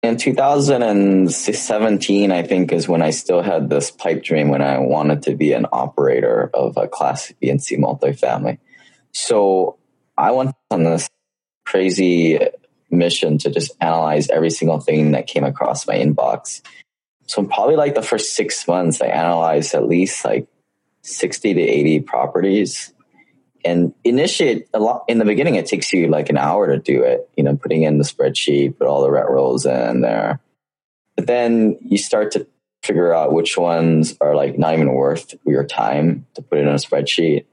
In 0.02 0.16
2017, 0.16 2.32
I 2.32 2.42
think 2.42 2.72
is 2.72 2.88
when 2.88 3.02
I 3.02 3.10
still 3.10 3.42
had 3.42 3.68
this 3.68 3.90
pipe 3.90 4.22
dream 4.22 4.48
when 4.48 4.62
I 4.62 4.78
wanted 4.78 5.22
to 5.24 5.34
be 5.34 5.52
an 5.52 5.66
operator 5.72 6.50
of 6.54 6.76
a 6.76 6.88
class 6.88 7.32
B 7.40 7.50
and 7.50 7.62
C 7.62 7.76
multifamily. 7.76 8.58
So 9.12 9.76
I 10.16 10.30
went 10.30 10.54
on 10.70 10.84
this 10.84 11.08
crazy 11.68 12.38
mission 12.90 13.36
to 13.38 13.50
just 13.50 13.72
analyze 13.80 14.30
every 14.30 14.50
single 14.50 14.80
thing 14.80 15.12
that 15.12 15.26
came 15.26 15.44
across 15.44 15.86
my 15.86 15.94
inbox. 15.94 16.62
So 17.26 17.44
probably 17.44 17.76
like 17.76 17.94
the 17.94 18.02
first 18.02 18.34
six 18.34 18.66
months, 18.66 19.02
I 19.02 19.08
analyzed 19.08 19.74
at 19.74 19.86
least 19.86 20.24
like 20.24 20.48
60 21.02 21.54
to 21.54 21.60
80 21.60 22.00
properties. 22.00 22.92
And 23.64 23.92
initiate 24.02 24.68
a 24.72 24.78
lot 24.78 25.04
in 25.08 25.18
the 25.18 25.24
beginning 25.24 25.56
it 25.56 25.66
takes 25.66 25.92
you 25.92 26.06
like 26.06 26.30
an 26.30 26.38
hour 26.38 26.68
to 26.68 26.78
do 26.78 27.02
it 27.02 27.28
you 27.36 27.42
know 27.42 27.56
putting 27.56 27.82
in 27.82 27.98
the 27.98 28.04
spreadsheet 28.04 28.78
put 28.78 28.86
all 28.86 29.02
the 29.02 29.10
rent 29.10 29.28
rolls 29.28 29.66
in 29.66 30.00
there. 30.00 30.40
But 31.16 31.26
then 31.26 31.76
you 31.82 31.98
start 31.98 32.30
to 32.32 32.46
figure 32.82 33.12
out 33.12 33.32
which 33.32 33.58
ones 33.58 34.16
are 34.20 34.34
like 34.36 34.58
not 34.58 34.74
even 34.74 34.92
worth 34.92 35.34
your 35.44 35.64
time 35.64 36.24
to 36.34 36.42
put 36.42 36.58
it 36.58 36.62
in 36.62 36.68
a 36.68 36.74
spreadsheet 36.74 37.46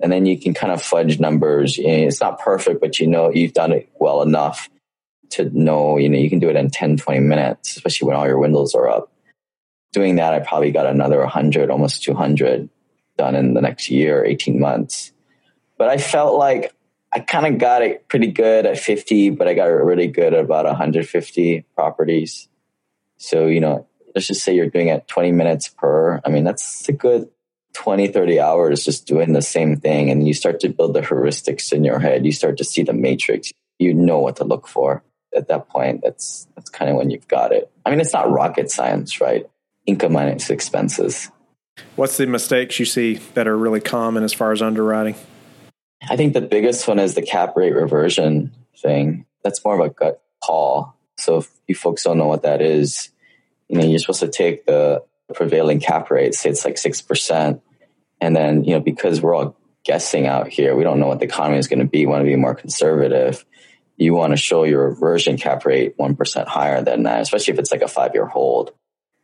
and 0.00 0.12
then 0.12 0.26
you 0.26 0.38
can 0.38 0.54
kind 0.54 0.72
of 0.72 0.82
fudge 0.82 1.18
numbers 1.18 1.78
eh, 1.78 2.06
it's 2.06 2.20
not 2.20 2.40
perfect 2.40 2.80
but 2.80 2.98
you 2.98 3.06
know 3.06 3.30
you've 3.30 3.52
done 3.52 3.72
it 3.72 3.88
well 3.98 4.22
enough 4.22 4.68
to 5.30 5.44
know 5.58 5.98
you 5.98 6.08
know 6.08 6.18
you 6.18 6.30
can 6.30 6.38
do 6.38 6.48
it 6.48 6.56
in 6.56 6.70
10 6.70 6.96
20 6.96 7.20
minutes 7.20 7.76
especially 7.76 8.06
when 8.06 8.16
all 8.16 8.26
your 8.26 8.38
windows 8.38 8.74
are 8.74 8.88
up 8.88 9.12
doing 9.92 10.16
that 10.16 10.34
i 10.34 10.38
probably 10.38 10.70
got 10.70 10.86
another 10.86 11.18
100 11.18 11.70
almost 11.70 12.02
200 12.02 12.68
done 13.16 13.34
in 13.34 13.54
the 13.54 13.60
next 13.60 13.90
year 13.90 14.24
18 14.24 14.60
months 14.60 15.12
but 15.78 15.88
I 15.88 15.96
felt 15.96 16.36
like 16.36 16.74
I 17.12 17.20
kind 17.20 17.46
of 17.46 17.58
got 17.58 17.82
it 17.82 18.08
pretty 18.08 18.26
good 18.26 18.66
at 18.66 18.78
50, 18.78 19.30
but 19.30 19.48
I 19.48 19.54
got 19.54 19.66
really 19.66 20.08
good 20.08 20.34
at 20.34 20.44
about 20.44 20.66
150 20.66 21.64
properties. 21.74 22.48
So, 23.16 23.46
you 23.46 23.60
know, 23.60 23.86
let's 24.14 24.26
just 24.26 24.44
say 24.44 24.54
you're 24.54 24.68
doing 24.68 24.88
it 24.88 25.08
20 25.08 25.32
minutes 25.32 25.68
per. 25.68 26.20
I 26.24 26.28
mean, 26.28 26.44
that's 26.44 26.86
a 26.88 26.92
good 26.92 27.30
20, 27.78 28.08
30 28.08 28.40
hours 28.40 28.84
just 28.84 29.06
doing 29.06 29.32
the 29.32 29.40
same 29.40 29.76
thing. 29.76 30.10
And 30.10 30.26
you 30.26 30.34
start 30.34 30.58
to 30.60 30.68
build 30.68 30.94
the 30.94 31.00
heuristics 31.00 31.72
in 31.72 31.84
your 31.84 32.00
head. 32.00 32.26
You 32.26 32.32
start 32.32 32.58
to 32.58 32.64
see 32.64 32.82
the 32.82 32.92
matrix. 32.92 33.52
You 33.78 33.94
know 33.94 34.18
what 34.18 34.36
to 34.36 34.44
look 34.44 34.66
for 34.66 35.04
at 35.32 35.46
that 35.46 35.68
point. 35.68 36.00
That's, 36.02 36.48
that's 36.56 36.70
kind 36.70 36.90
of 36.90 36.96
when 36.96 37.10
you've 37.10 37.28
got 37.28 37.52
it. 37.52 37.70
I 37.86 37.90
mean, 37.90 38.00
it's 38.00 38.12
not 38.12 38.28
rocket 38.28 38.68
science, 38.72 39.20
right? 39.20 39.46
Income 39.86 40.12
minus 40.12 40.50
expenses. 40.50 41.30
What's 41.94 42.16
the 42.16 42.26
mistakes 42.26 42.80
you 42.80 42.84
see 42.84 43.14
that 43.34 43.46
are 43.46 43.56
really 43.56 43.80
common 43.80 44.24
as 44.24 44.32
far 44.32 44.50
as 44.50 44.60
underwriting? 44.60 45.14
I 46.10 46.16
think 46.16 46.32
the 46.32 46.40
biggest 46.40 46.88
one 46.88 46.98
is 46.98 47.14
the 47.14 47.22
cap 47.22 47.56
rate 47.56 47.74
reversion 47.74 48.56
thing. 48.76 49.24
That's 49.44 49.64
more 49.64 49.80
of 49.80 49.86
a 49.86 49.94
gut 49.94 50.20
call. 50.42 50.96
So 51.16 51.38
if 51.38 51.50
you 51.68 51.76
folks 51.76 52.02
don't 52.02 52.18
know 52.18 52.26
what 52.26 52.42
that 52.42 52.60
is, 52.60 53.10
you 53.68 53.78
know, 53.78 53.86
you're 53.86 54.00
supposed 54.00 54.20
to 54.20 54.28
take 54.28 54.66
the 54.66 55.04
prevailing 55.32 55.78
cap 55.78 56.10
rate, 56.10 56.34
say 56.34 56.50
it's 56.50 56.64
like 56.64 56.74
6%. 56.74 57.60
And 58.20 58.34
then, 58.34 58.64
you 58.64 58.74
know, 58.74 58.80
because 58.80 59.20
we're 59.20 59.34
all 59.34 59.56
guessing 59.84 60.26
out 60.26 60.48
here, 60.48 60.74
we 60.76 60.84
don't 60.84 61.00
know 61.00 61.06
what 61.06 61.20
the 61.20 61.26
economy 61.26 61.58
is 61.58 61.68
going 61.68 61.78
to 61.78 61.86
be, 61.86 62.06
want 62.06 62.20
to 62.20 62.28
be 62.28 62.36
more 62.36 62.54
conservative. 62.54 63.44
You 63.96 64.14
want 64.14 64.32
to 64.32 64.36
show 64.36 64.64
your 64.64 64.90
reversion 64.90 65.36
cap 65.36 65.64
rate 65.64 65.96
1% 65.98 66.46
higher 66.46 66.82
than 66.82 67.04
that, 67.04 67.20
especially 67.20 67.54
if 67.54 67.60
it's 67.60 67.72
like 67.72 67.82
a 67.82 67.88
five 67.88 68.12
year 68.14 68.26
hold. 68.26 68.72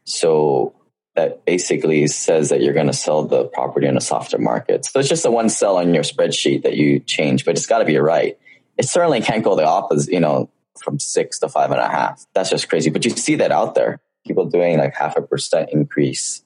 So 0.04 0.74
that 1.14 1.44
basically 1.44 2.06
says 2.08 2.48
that 2.48 2.60
you're 2.60 2.74
going 2.74 2.88
to 2.88 2.92
cell 2.92 3.24
the 3.24 3.44
property 3.44 3.86
in 3.86 3.96
a 3.96 4.00
softer 4.00 4.38
market. 4.38 4.84
So 4.84 4.98
it's 4.98 5.08
just 5.08 5.24
a 5.24 5.30
one 5.30 5.48
sell 5.48 5.76
on 5.76 5.94
your 5.94 6.02
spreadsheet 6.02 6.62
that 6.62 6.76
you 6.76 7.00
change, 7.00 7.44
but 7.44 7.56
it's 7.56 7.66
got 7.66 7.78
to 7.78 7.84
be 7.84 7.96
right. 7.98 8.38
It 8.76 8.86
certainly 8.86 9.20
can't 9.20 9.44
go 9.44 9.54
the 9.54 9.64
opposite, 9.64 10.12
you 10.12 10.20
know, 10.20 10.50
from 10.82 10.98
six 10.98 11.38
to 11.38 11.48
five 11.48 11.70
and 11.70 11.80
a 11.80 11.88
half. 11.88 12.26
That's 12.34 12.50
just 12.50 12.68
crazy. 12.68 12.90
But 12.90 13.04
you 13.04 13.12
see 13.12 13.36
that 13.36 13.52
out 13.52 13.74
there. 13.74 14.00
People 14.26 14.46
doing 14.46 14.78
like 14.78 14.94
half 14.94 15.16
a 15.16 15.22
percent 15.22 15.70
increase, 15.72 16.42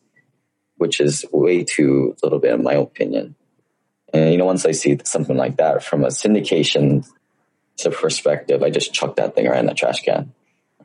which 0.79 1.01
is 1.01 1.25
way 1.33 1.65
too 1.65 2.17
little 2.23 2.39
bit 2.39 2.55
in 2.55 2.63
my 2.63 2.75
opinion. 2.75 3.35
And, 4.13 4.33
you 4.33 4.39
know, 4.39 4.47
once 4.47 4.65
I 4.65 4.73
see 4.73 4.99
something 5.05 5.37
like 5.37 5.59
that 5.59 5.85
from 5.85 6.05
a 6.05 6.09
syndication 6.09 7.07
perspective, 7.93 8.63
I 8.63 8.71
just 8.71 8.93
chuck 8.93 9.17
that 9.17 9.35
thing 9.35 9.47
right 9.47 9.61
in 9.61 9.67
the 9.67 9.75
trash 9.75 10.03
can 10.03 10.33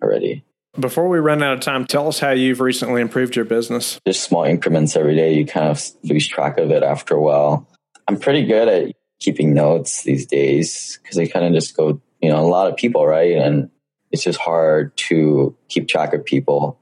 already. 0.01 0.43
Before 0.79 1.07
we 1.07 1.19
run 1.19 1.43
out 1.43 1.53
of 1.53 1.59
time, 1.59 1.85
tell 1.85 2.07
us 2.07 2.19
how 2.19 2.31
you've 2.31 2.59
recently 2.59 3.01
improved 3.01 3.35
your 3.35 3.45
business. 3.45 3.99
Just 4.07 4.23
small 4.23 4.43
increments 4.43 4.95
every 4.95 5.15
day. 5.15 5.35
You 5.35 5.45
kind 5.45 5.67
of 5.67 5.81
lose 6.03 6.27
track 6.27 6.57
of 6.57 6.71
it 6.71 6.83
after 6.83 7.15
a 7.15 7.21
while. 7.21 7.67
I'm 8.07 8.19
pretty 8.19 8.45
good 8.45 8.67
at 8.67 8.95
keeping 9.19 9.53
notes 9.53 10.03
these 10.03 10.25
days 10.25 10.99
because 11.01 11.17
I 11.17 11.27
kind 11.27 11.45
of 11.45 11.53
just 11.53 11.77
go, 11.77 12.01
you 12.21 12.29
know, 12.29 12.39
a 12.39 12.49
lot 12.49 12.69
of 12.69 12.75
people, 12.75 13.05
right? 13.05 13.37
And 13.37 13.69
it's 14.11 14.23
just 14.23 14.39
hard 14.39 14.97
to 14.97 15.55
keep 15.69 15.87
track 15.87 16.13
of 16.13 16.25
people. 16.25 16.79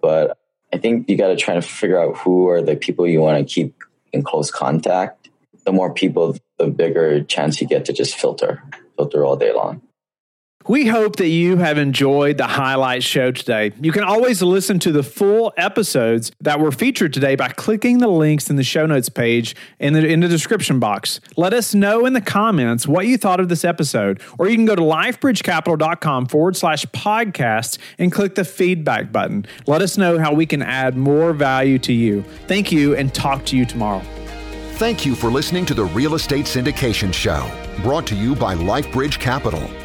But 0.00 0.36
I 0.72 0.78
think 0.78 1.08
you 1.08 1.16
got 1.16 1.28
to 1.28 1.36
try 1.36 1.54
to 1.54 1.62
figure 1.62 2.00
out 2.00 2.16
who 2.18 2.48
are 2.48 2.62
the 2.62 2.76
people 2.76 3.06
you 3.06 3.20
want 3.20 3.38
to 3.38 3.54
keep 3.54 3.74
in 4.12 4.22
close 4.22 4.50
contact, 4.50 5.28
the 5.64 5.72
more 5.72 5.92
people, 5.92 6.36
the 6.58 6.66
bigger 6.66 7.22
chance 7.22 7.60
you 7.60 7.66
get 7.66 7.84
to 7.86 7.92
just 7.92 8.14
filter, 8.14 8.62
filter 8.96 9.24
all 9.24 9.36
day 9.36 9.52
long. 9.52 9.82
We 10.68 10.86
hope 10.86 11.16
that 11.16 11.28
you 11.28 11.56
have 11.56 11.76
enjoyed 11.76 12.38
the 12.38 12.46
highlight 12.46 13.02
show 13.02 13.32
today. 13.32 13.72
You 13.80 13.90
can 13.90 14.04
always 14.04 14.42
listen 14.42 14.78
to 14.80 14.92
the 14.92 15.02
full 15.02 15.52
episodes 15.56 16.30
that 16.40 16.60
were 16.60 16.70
featured 16.70 17.12
today 17.12 17.34
by 17.34 17.48
clicking 17.48 17.98
the 17.98 18.08
links 18.08 18.48
in 18.48 18.56
the 18.56 18.62
show 18.62 18.86
notes 18.86 19.08
page 19.08 19.56
in 19.80 19.92
the, 19.92 20.06
in 20.06 20.20
the 20.20 20.28
description 20.28 20.78
box. 20.78 21.20
Let 21.36 21.52
us 21.52 21.74
know 21.74 22.06
in 22.06 22.12
the 22.12 22.20
comments 22.20 22.86
what 22.86 23.06
you 23.06 23.18
thought 23.18 23.40
of 23.40 23.48
this 23.48 23.64
episode, 23.64 24.20
or 24.38 24.48
you 24.48 24.56
can 24.56 24.66
go 24.66 24.76
to 24.76 24.82
lifebridgecapital.com 24.82 26.26
forward 26.26 26.56
slash 26.56 26.86
podcast 26.86 27.78
and 27.98 28.12
click 28.12 28.36
the 28.36 28.44
feedback 28.44 29.10
button. 29.10 29.46
Let 29.66 29.82
us 29.82 29.98
know 29.98 30.18
how 30.18 30.32
we 30.32 30.46
can 30.46 30.62
add 30.62 30.96
more 30.96 31.32
value 31.32 31.78
to 31.80 31.92
you. 31.92 32.22
Thank 32.46 32.70
you 32.70 32.94
and 32.94 33.12
talk 33.12 33.44
to 33.46 33.56
you 33.56 33.64
tomorrow. 33.64 34.02
Thank 34.74 35.04
you 35.04 35.14
for 35.14 35.30
listening 35.30 35.66
to 35.66 35.74
the 35.74 35.84
Real 35.84 36.14
Estate 36.14 36.46
Syndication 36.46 37.12
Show, 37.12 37.50
brought 37.82 38.06
to 38.08 38.14
you 38.14 38.34
by 38.34 38.54
LifeBridge 38.54 39.18
Capital. 39.18 39.68